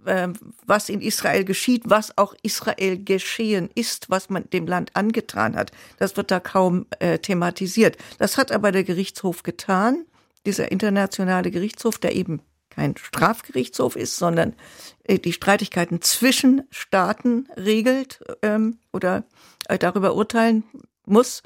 ähm, 0.05 0.33
was 0.65 0.87
in 0.87 1.01
Israel 1.01 1.43
geschieht, 1.43 1.83
was 1.85 2.17
auch 2.17 2.33
Israel 2.41 3.03
geschehen 3.03 3.69
ist, 3.75 4.09
was 4.09 4.29
man 4.29 4.49
dem 4.51 4.65
Land 4.65 4.95
angetan 4.95 5.57
hat. 5.57 5.71
Das 5.99 6.15
wird 6.15 6.31
da 6.31 6.39
kaum 6.39 6.85
äh, 6.99 7.19
thematisiert. 7.19 7.97
Das 8.17 8.37
hat 8.37 8.53
aber 8.53 8.71
der 8.71 8.85
Gerichtshof 8.85 9.43
getan, 9.43 10.05
dieser 10.47 10.71
internationale 10.71 11.51
Gerichtshof, 11.51 11.99
der 11.99 12.15
eben 12.15 12.41
kein 12.69 12.95
Strafgerichtshof 12.97 13.95
ist, 13.95 14.17
sondern 14.17 14.53
äh, 15.03 15.19
die 15.19 15.33
Streitigkeiten 15.33 16.01
zwischen 16.01 16.63
Staaten 16.71 17.47
regelt 17.57 18.23
ähm, 18.41 18.79
oder 18.93 19.23
äh, 19.67 19.77
darüber 19.77 20.15
urteilen 20.15 20.63
muss. 21.05 21.43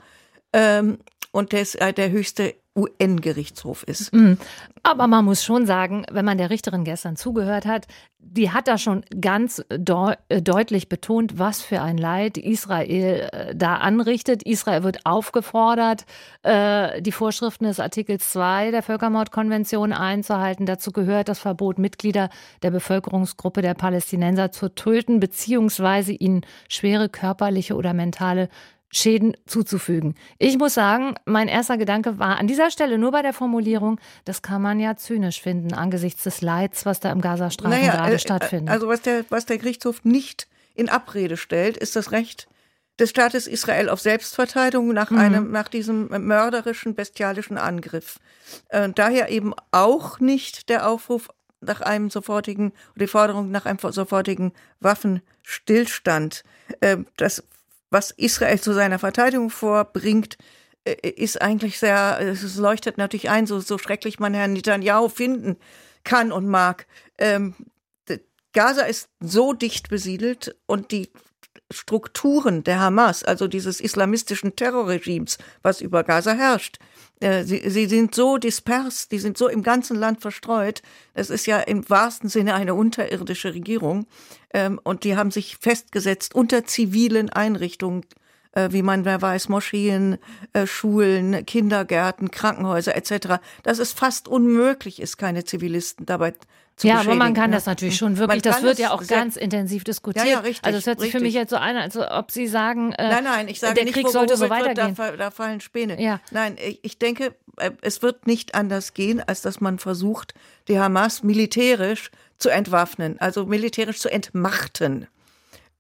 Ähm, 0.54 1.00
und 1.32 1.52
der 1.52 1.62
ist 1.62 1.76
äh, 1.76 1.94
der 1.94 2.12
höchste 2.12 2.56
UN-Gerichtshof 2.75 3.84
ist. 3.84 4.13
Mhm. 4.13 4.38
Aber 4.81 5.07
man 5.07 5.25
muss 5.25 5.43
schon 5.43 5.65
sagen, 5.65 6.05
wenn 6.10 6.23
man 6.23 6.38
der 6.38 6.49
Richterin 6.49 6.86
gestern 6.86 7.17
zugehört 7.17 7.65
hat, 7.65 7.86
die 8.17 8.51
hat 8.51 8.67
da 8.67 8.77
schon 8.77 9.03
ganz 9.19 9.63
äh, 9.69 10.41
deutlich 10.41 10.88
betont, 10.88 11.38
was 11.38 11.62
für 11.62 11.81
ein 11.81 11.97
Leid 11.97 12.38
Israel 12.38 13.29
äh, 13.31 13.55
da 13.55 13.75
anrichtet. 13.75 14.43
Israel 14.43 14.84
wird 14.84 15.05
aufgefordert, 15.05 16.05
äh, 16.43 17.01
die 17.01 17.12
Vorschriften 17.12 17.65
des 17.65 17.81
Artikels 17.81 18.31
2 18.31 18.71
der 18.71 18.84
Völkermordkonvention 18.84 19.91
einzuhalten. 19.91 20.65
Dazu 20.65 20.91
gehört 20.91 21.27
das 21.27 21.39
Verbot, 21.39 21.77
Mitglieder 21.77 22.29
der 22.63 22.71
Bevölkerungsgruppe 22.71 23.62
der 23.62 23.73
Palästinenser 23.73 24.51
zu 24.51 24.73
töten, 24.73 25.19
beziehungsweise 25.19 26.13
ihnen 26.13 26.45
schwere 26.69 27.10
körperliche 27.10 27.75
oder 27.75 27.93
mentale 27.93 28.47
Schäden 28.91 29.36
zuzufügen. 29.45 30.15
Ich 30.38 30.58
muss 30.58 30.73
sagen, 30.73 31.15
mein 31.25 31.47
erster 31.47 31.77
Gedanke 31.77 32.19
war 32.19 32.38
an 32.38 32.47
dieser 32.47 32.69
Stelle 32.71 32.97
nur 32.97 33.12
bei 33.12 33.21
der 33.21 33.34
Formulierung, 33.34 33.99
das 34.25 34.41
kann 34.41 34.62
man 34.62 34.80
ja 34.80 34.97
zynisch 34.97 35.41
finden 35.41 35.73
angesichts 35.73 36.23
des 36.23 36.41
Leids, 36.41 36.86
was 36.86 36.99
da 36.99 37.12
im 37.12 37.21
Gazastreifen 37.21 37.80
naja, 37.80 37.93
gerade 37.93 38.15
äh, 38.15 38.19
stattfindet. 38.19 38.69
Also 38.69 38.88
was 38.88 39.01
der, 39.01 39.25
was 39.30 39.45
der 39.45 39.58
Gerichtshof 39.58 40.04
nicht 40.04 40.47
in 40.75 40.89
Abrede 40.89 41.38
stellt, 41.38 41.77
ist 41.77 41.95
das 41.95 42.12
Recht 42.12 42.47
des 42.99 43.10
Staates 43.10 43.47
Israel 43.47 43.89
auf 43.89 44.01
Selbstverteidigung 44.01 44.93
nach 44.93 45.10
mhm. 45.10 45.19
einem, 45.19 45.51
nach 45.51 45.69
diesem 45.69 46.08
mörderischen, 46.08 46.93
bestialischen 46.93 47.58
Angriff. 47.58 48.19
Äh, 48.69 48.89
daher 48.93 49.30
eben 49.30 49.54
auch 49.71 50.19
nicht 50.19 50.69
der 50.69 50.88
Aufruf 50.88 51.30
nach 51.62 51.82
einem 51.82 52.10
sofortigen, 52.10 52.73
die 52.95 53.08
Forderung 53.08 53.51
nach 53.51 53.65
einem 53.65 53.80
sofortigen 53.80 54.51
Waffenstillstand. 54.80 56.43
Äh, 56.82 56.97
das 57.17 57.43
was 57.91 58.12
Israel 58.12 58.60
zu 58.60 58.73
seiner 58.73 58.97
Verteidigung 58.97 59.49
vorbringt, 59.51 60.38
äh, 60.86 61.10
ist 61.10 61.41
eigentlich 61.41 61.77
sehr, 61.77 62.19
es 62.19 62.56
leuchtet 62.56 62.97
natürlich 62.97 63.30
ein, 63.30 63.45
so, 63.45 63.60
so 63.60 63.77
schrecklich 63.77 64.19
man 64.19 64.34
Herrn 64.34 64.54
Netanyahu 64.54 65.10
finden 65.10 65.58
kann 66.04 66.32
und 66.32 66.47
mag. 66.47 66.88
Ähm, 67.19 67.54
Gaza 68.54 68.82
ist 68.82 69.10
so 69.19 69.54
dicht 69.54 69.89
besiedelt 69.89 70.56
und 70.65 70.91
die 70.91 71.10
Strukturen 71.71 72.63
der 72.63 72.79
Hamas, 72.79 73.23
also 73.23 73.47
dieses 73.47 73.79
islamistischen 73.79 74.55
Terrorregimes, 74.55 75.38
was 75.62 75.81
über 75.81 76.03
Gaza 76.03 76.34
herrscht, 76.34 76.77
äh, 77.21 77.43
sie, 77.43 77.69
sie 77.69 77.86
sind 77.86 78.13
so 78.15 78.38
dispers, 78.38 79.07
die 79.07 79.19
sind 79.19 79.38
so 79.38 79.47
im 79.47 79.63
ganzen 79.63 79.95
Land 79.95 80.21
verstreut. 80.21 80.81
Es 81.13 81.29
ist 81.29 81.45
ja 81.45 81.60
im 81.60 81.88
wahrsten 81.89 82.29
Sinne 82.29 82.55
eine 82.55 82.73
unterirdische 82.73 83.53
Regierung. 83.53 84.07
Ähm, 84.53 84.79
und 84.84 85.03
die 85.03 85.15
haben 85.15 85.31
sich 85.31 85.57
festgesetzt 85.57 86.36
unter 86.36 86.65
zivilen 86.65 87.29
Einrichtungen, 87.29 88.05
wie 88.70 88.82
man 88.82 89.06
wer 89.06 89.22
weiß, 89.22 89.50
Moscheen, 89.50 90.18
äh, 90.54 90.68
Schulen, 90.68 91.46
Kindergärten, 91.46 92.32
Krankenhäuser 92.32 92.96
etc. 92.96 93.40
Dass 93.64 93.80
es 93.80 93.94
fast 93.94 94.28
unmöglich 94.28 95.02
ist, 95.02 95.18
keine 95.18 95.44
Zivilisten 95.44 96.06
dabei 96.06 96.34
zu 96.76 96.88
Ja, 96.88 97.00
aber 97.00 97.16
man 97.16 97.34
kann 97.34 97.52
das 97.52 97.66
natürlich 97.66 97.98
schon 97.98 98.18
wirklich, 98.18 98.42
das 98.42 98.64
wird 98.64 98.80
ja 98.80 98.92
auch 98.92 99.06
ganz 99.06 99.36
intensiv 99.36 99.84
diskutiert. 99.84 100.26
Ja, 100.26 100.32
ja, 100.32 100.40
richtig. 100.40 100.66
Also 100.66 100.80
es 100.80 100.88
hört 100.88 101.00
sich 101.00 101.08
richtig. 101.08 101.20
für 101.20 101.24
mich 101.24 101.34
jetzt 101.34 101.52
so 101.52 101.58
an, 101.58 101.78
als 101.78 101.96
ob 101.96 102.32
Sie 102.32 102.48
sagen, 102.48 102.92
äh, 102.94 103.10
nein, 103.10 103.24
nein, 103.24 103.48
ich 103.48 103.60
sage 103.60 103.76
der 103.76 103.86
nicht, 103.86 103.94
Krieg 103.94 104.10
sollte 104.10 104.36
so 104.36 104.50
weitergehen. 104.50 104.98
Wird, 104.98 105.12
da, 105.12 105.18
da, 105.18 105.32
fallen 105.32 105.62
Späne. 105.62 106.02
Ja. 106.02 106.20
Nein, 106.32 106.56
ich 106.82 106.98
denke, 106.98 107.36
äh, 107.58 107.72
es 107.82 108.02
wird 108.02 108.28
nicht 108.28 108.56
anders 108.56 108.94
gehen, 108.94 109.22
als 109.26 109.42
dass 109.42 109.62
man 109.62 109.80
versucht, 109.80 110.34
die 110.68 110.80
Hamas 110.80 111.24
militärisch 111.24 112.12
zu 112.40 112.50
entwaffnen, 112.50 113.20
also 113.20 113.46
militärisch 113.46 114.00
zu 114.00 114.10
entmachten. 114.10 115.08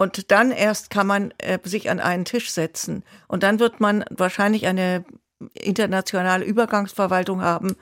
Und 0.01 0.31
dann 0.31 0.49
erst 0.49 0.89
kann 0.89 1.05
man 1.05 1.31
äh, 1.37 1.59
sich 1.63 1.91
an 1.91 1.99
einen 1.99 2.25
Tisch 2.25 2.49
setzen. 2.49 3.03
Und 3.27 3.43
dann 3.43 3.59
wird 3.59 3.79
man 3.79 4.03
wahrscheinlich 4.09 4.65
eine 4.65 5.05
internationale 5.53 6.43
Übergangsverwaltung 6.43 7.43
haben, 7.43 7.75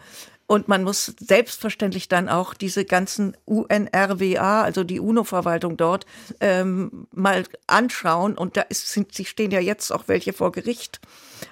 und 0.51 0.67
man 0.67 0.83
muss 0.83 1.13
selbstverständlich 1.19 2.07
dann 2.07 2.27
auch 2.27 2.55
diese 2.55 2.83
ganzen 2.83 3.37
UNRWA, 3.45 4.63
also 4.63 4.83
die 4.83 4.99
UNO-Verwaltung 4.99 5.77
dort, 5.77 6.07
ähm, 6.39 7.05
mal 7.13 7.43
anschauen. 7.67 8.35
Und 8.35 8.57
da 8.57 8.61
ist, 8.61 8.89
sind, 8.89 9.13
sie 9.13 9.25
stehen 9.25 9.51
ja 9.51 9.59
jetzt 9.59 9.91
auch 9.91 10.07
welche 10.07 10.33
vor 10.33 10.51
Gericht, 10.51 11.01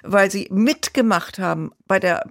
weil 0.02 0.32
sie 0.32 0.48
mitgemacht 0.50 1.38
haben 1.38 1.70
bei 1.86 2.00
der 2.00 2.28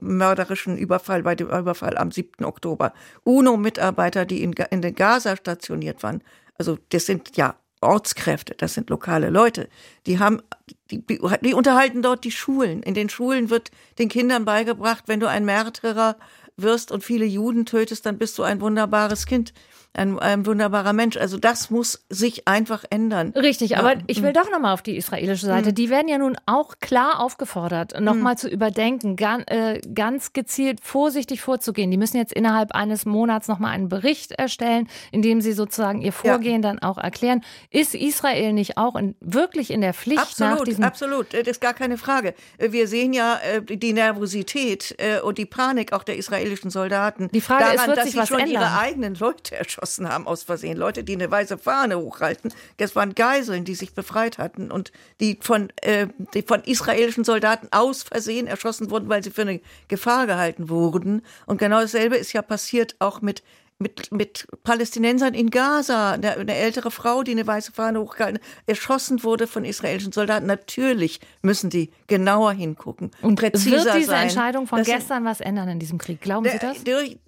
mörderischen 0.00 0.78
Überfall, 0.78 1.22
bei 1.22 1.34
dem 1.34 1.48
Überfall 1.48 1.98
am 1.98 2.10
7. 2.10 2.46
Oktober. 2.46 2.94
UNO-Mitarbeiter, 3.24 4.24
die 4.24 4.42
in, 4.42 4.54
in 4.70 4.80
den 4.80 4.94
Gaza 4.94 5.36
stationiert 5.36 6.02
waren. 6.02 6.22
Also 6.56 6.78
das 6.88 7.04
sind 7.04 7.36
ja 7.36 7.56
Ortskräfte, 7.86 8.54
das 8.56 8.74
sind 8.74 8.90
lokale 8.90 9.30
Leute, 9.30 9.68
die 10.06 10.18
haben, 10.18 10.42
die, 10.90 11.04
die 11.06 11.54
unterhalten 11.54 12.02
dort 12.02 12.24
die 12.24 12.30
Schulen. 12.30 12.82
In 12.82 12.94
den 12.94 13.08
Schulen 13.08 13.50
wird 13.50 13.70
den 13.98 14.08
Kindern 14.08 14.44
beigebracht, 14.44 15.04
wenn 15.06 15.20
du 15.20 15.28
ein 15.28 15.44
Märtyrer 15.44 16.16
wirst 16.56 16.90
und 16.90 17.04
viele 17.04 17.26
Juden 17.26 17.66
tötest, 17.66 18.06
dann 18.06 18.18
bist 18.18 18.38
du 18.38 18.42
ein 18.42 18.60
wunderbares 18.60 19.26
Kind 19.26 19.52
ein, 19.96 20.18
ein 20.18 20.46
wunderbarer 20.46 20.92
Mensch. 20.92 21.16
Also 21.16 21.38
das 21.38 21.70
muss 21.70 22.04
sich 22.10 22.46
einfach 22.46 22.84
ändern. 22.90 23.32
Richtig, 23.32 23.70
ja. 23.70 23.78
aber 23.78 23.94
ich 24.06 24.22
will 24.22 24.32
doch 24.32 24.50
nochmal 24.50 24.74
auf 24.74 24.82
die 24.82 24.96
israelische 24.96 25.46
Seite. 25.46 25.70
Mhm. 25.70 25.74
Die 25.74 25.90
werden 25.90 26.08
ja 26.08 26.18
nun 26.18 26.36
auch 26.46 26.74
klar 26.80 27.20
aufgefordert, 27.20 27.98
nochmal 28.00 28.34
mhm. 28.34 28.38
zu 28.38 28.48
überdenken, 28.48 29.16
ganz, 29.16 29.44
äh, 29.46 29.80
ganz 29.94 30.32
gezielt 30.32 30.80
vorsichtig 30.82 31.40
vorzugehen. 31.40 31.90
Die 31.90 31.96
müssen 31.96 32.16
jetzt 32.16 32.32
innerhalb 32.32 32.72
eines 32.72 33.06
Monats 33.06 33.48
nochmal 33.48 33.72
einen 33.72 33.88
Bericht 33.88 34.32
erstellen, 34.32 34.88
in 35.12 35.22
dem 35.22 35.40
sie 35.40 35.52
sozusagen 35.52 36.02
ihr 36.02 36.12
Vorgehen 36.12 36.62
ja. 36.62 36.68
dann 36.68 36.78
auch 36.80 36.98
erklären. 36.98 37.42
Ist 37.70 37.94
Israel 37.94 38.52
nicht 38.52 38.76
auch 38.76 38.96
in, 38.96 39.14
wirklich 39.20 39.70
in 39.70 39.80
der 39.80 39.94
Pflicht 39.94 40.20
absolut, 40.20 40.58
nach 40.58 40.64
diesem... 40.64 40.84
Absolut, 40.84 41.34
das 41.34 41.46
ist 41.46 41.60
gar 41.60 41.74
keine 41.74 41.98
Frage. 41.98 42.34
Wir 42.58 42.86
sehen 42.88 43.12
ja 43.12 43.38
äh, 43.38 43.62
die 43.62 43.92
Nervosität 43.92 44.94
äh, 44.98 45.20
und 45.20 45.38
die 45.38 45.46
Panik 45.46 45.92
auch 45.92 46.04
der 46.04 46.16
israelischen 46.16 46.70
Soldaten. 46.70 47.28
Die 47.32 47.40
Frage 47.40 47.64
daran, 47.64 47.76
ist, 47.76 47.86
wird 47.86 47.96
dass 47.96 48.04
sich 48.04 48.12
sie 48.14 48.18
was 48.18 48.28
schon 48.28 48.40
ändern? 48.40 48.62
ihre 48.62 48.78
eigenen 48.78 49.14
Leute 49.14 49.56
erschossen 49.56 49.85
erschossen 49.86 50.08
haben 50.08 50.26
aus 50.26 50.42
Versehen. 50.42 50.76
Leute, 50.76 51.04
die 51.04 51.14
eine 51.14 51.30
weiße 51.30 51.58
Fahne 51.58 51.98
hochhalten. 51.98 52.52
Das 52.78 52.96
waren 52.96 53.14
Geiseln, 53.14 53.64
die 53.64 53.74
sich 53.74 53.94
befreit 53.94 54.38
hatten 54.38 54.70
und 54.70 54.90
die 55.20 55.38
von, 55.40 55.70
äh, 55.82 56.08
die 56.34 56.42
von 56.42 56.62
israelischen 56.62 57.24
Soldaten 57.24 57.68
aus 57.70 58.02
Versehen 58.02 58.48
erschossen 58.48 58.90
wurden, 58.90 59.08
weil 59.08 59.22
sie 59.22 59.30
für 59.30 59.42
eine 59.42 59.60
Gefahr 59.88 60.26
gehalten 60.26 60.68
wurden. 60.68 61.22
Und 61.46 61.58
genau 61.58 61.80
dasselbe 61.80 62.16
ist 62.16 62.32
ja 62.32 62.42
passiert 62.42 62.96
auch 62.98 63.20
mit 63.20 63.42
mit, 63.78 64.10
mit 64.10 64.46
Palästinensern 64.64 65.34
in 65.34 65.50
Gaza, 65.50 66.12
eine, 66.12 66.32
eine, 66.38 66.54
ältere 66.54 66.90
Frau, 66.90 67.22
die 67.22 67.32
eine 67.32 67.46
weiße 67.46 67.72
Fahne 67.72 68.00
hochgehalten, 68.00 68.40
erschossen 68.66 69.22
wurde 69.22 69.46
von 69.46 69.66
israelischen 69.66 70.12
Soldaten. 70.12 70.46
Natürlich 70.46 71.20
müssen 71.42 71.68
die 71.68 71.90
genauer 72.06 72.52
hingucken 72.52 73.10
und 73.20 73.36
präziser 73.38 73.84
Wird 73.84 73.96
diese 73.96 74.06
sein. 74.06 74.22
Entscheidung 74.28 74.66
von 74.66 74.78
das 74.78 74.86
gestern 74.86 75.26
was 75.26 75.42
ändern 75.42 75.68
in 75.68 75.78
diesem 75.78 75.98
Krieg? 75.98 76.22
Glauben 76.22 76.48
Sie 76.48 76.58
das? 76.58 76.78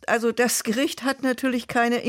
also 0.06 0.32
das 0.32 0.64
Gericht 0.64 1.04
hat 1.04 1.22
natürlich 1.22 1.68
keine 1.68 2.02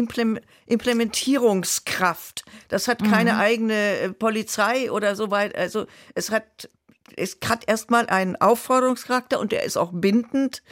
Implementierungskraft. 0.68 2.46
Das 2.70 2.88
hat 2.88 3.04
keine 3.04 3.34
mhm. 3.34 3.40
eigene 3.40 3.74
äh, 3.74 4.10
Polizei 4.14 4.90
oder 4.90 5.18
so 5.18 5.32
weit. 5.32 5.54
Also 5.58 5.86
es 6.16 6.32
hat 6.32 6.70
es 7.18 7.38
hat 7.48 7.68
erstmal 7.68 8.08
einen 8.08 8.36
Aufforderungscharakter 8.36 9.40
und 9.40 9.52
der 9.52 9.64
ist 9.64 9.78
auch 9.78 9.92
bindend. 9.94 10.64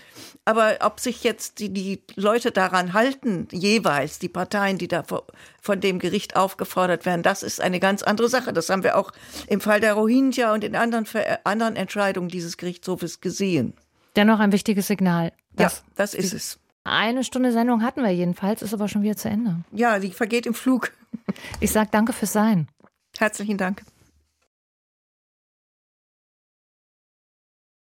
Aber 0.45 0.77
ob 0.81 0.99
sich 0.99 1.23
jetzt 1.23 1.59
die, 1.59 1.69
die 1.69 2.01
Leute 2.15 2.51
daran 2.51 2.93
halten, 2.93 3.47
jeweils 3.51 4.19
die 4.19 4.29
Parteien, 4.29 4.77
die 4.77 4.87
da 4.87 5.03
von 5.61 5.81
dem 5.81 5.99
Gericht 5.99 6.35
aufgefordert 6.35 7.05
werden, 7.05 7.23
das 7.23 7.43
ist 7.43 7.61
eine 7.61 7.79
ganz 7.79 8.03
andere 8.03 8.29
Sache. 8.29 8.53
Das 8.53 8.69
haben 8.69 8.83
wir 8.83 8.97
auch 8.97 9.11
im 9.47 9.61
Fall 9.61 9.79
der 9.81 9.93
Rohingya 9.93 10.53
und 10.53 10.63
in 10.63 10.75
anderen, 10.75 11.05
anderen 11.43 11.75
Entscheidungen 11.75 12.29
dieses 12.29 12.57
Gerichtshofes 12.57 13.21
gesehen. 13.21 13.73
Dennoch 14.15 14.39
ein 14.39 14.51
wichtiges 14.51 14.87
Signal. 14.87 15.33
Ja, 15.59 15.71
das 15.95 16.13
ist 16.13 16.33
es. 16.33 16.59
Eine 16.83 17.25
Stunde 17.25 17.51
Sendung 17.51 17.83
hatten 17.83 18.01
wir 18.01 18.11
jedenfalls, 18.11 18.61
ist 18.61 18.73
aber 18.73 18.87
schon 18.87 19.03
wieder 19.03 19.17
zu 19.17 19.29
Ende. 19.29 19.57
Ja, 19.73 19.99
die 19.99 20.11
vergeht 20.11 20.45
im 20.45 20.53
Flug. 20.53 20.93
Ich 21.59 21.71
sage 21.71 21.89
danke 21.91 22.13
fürs 22.13 22.31
Sein. 22.31 22.69
Herzlichen 23.17 23.57
Dank. 23.57 23.83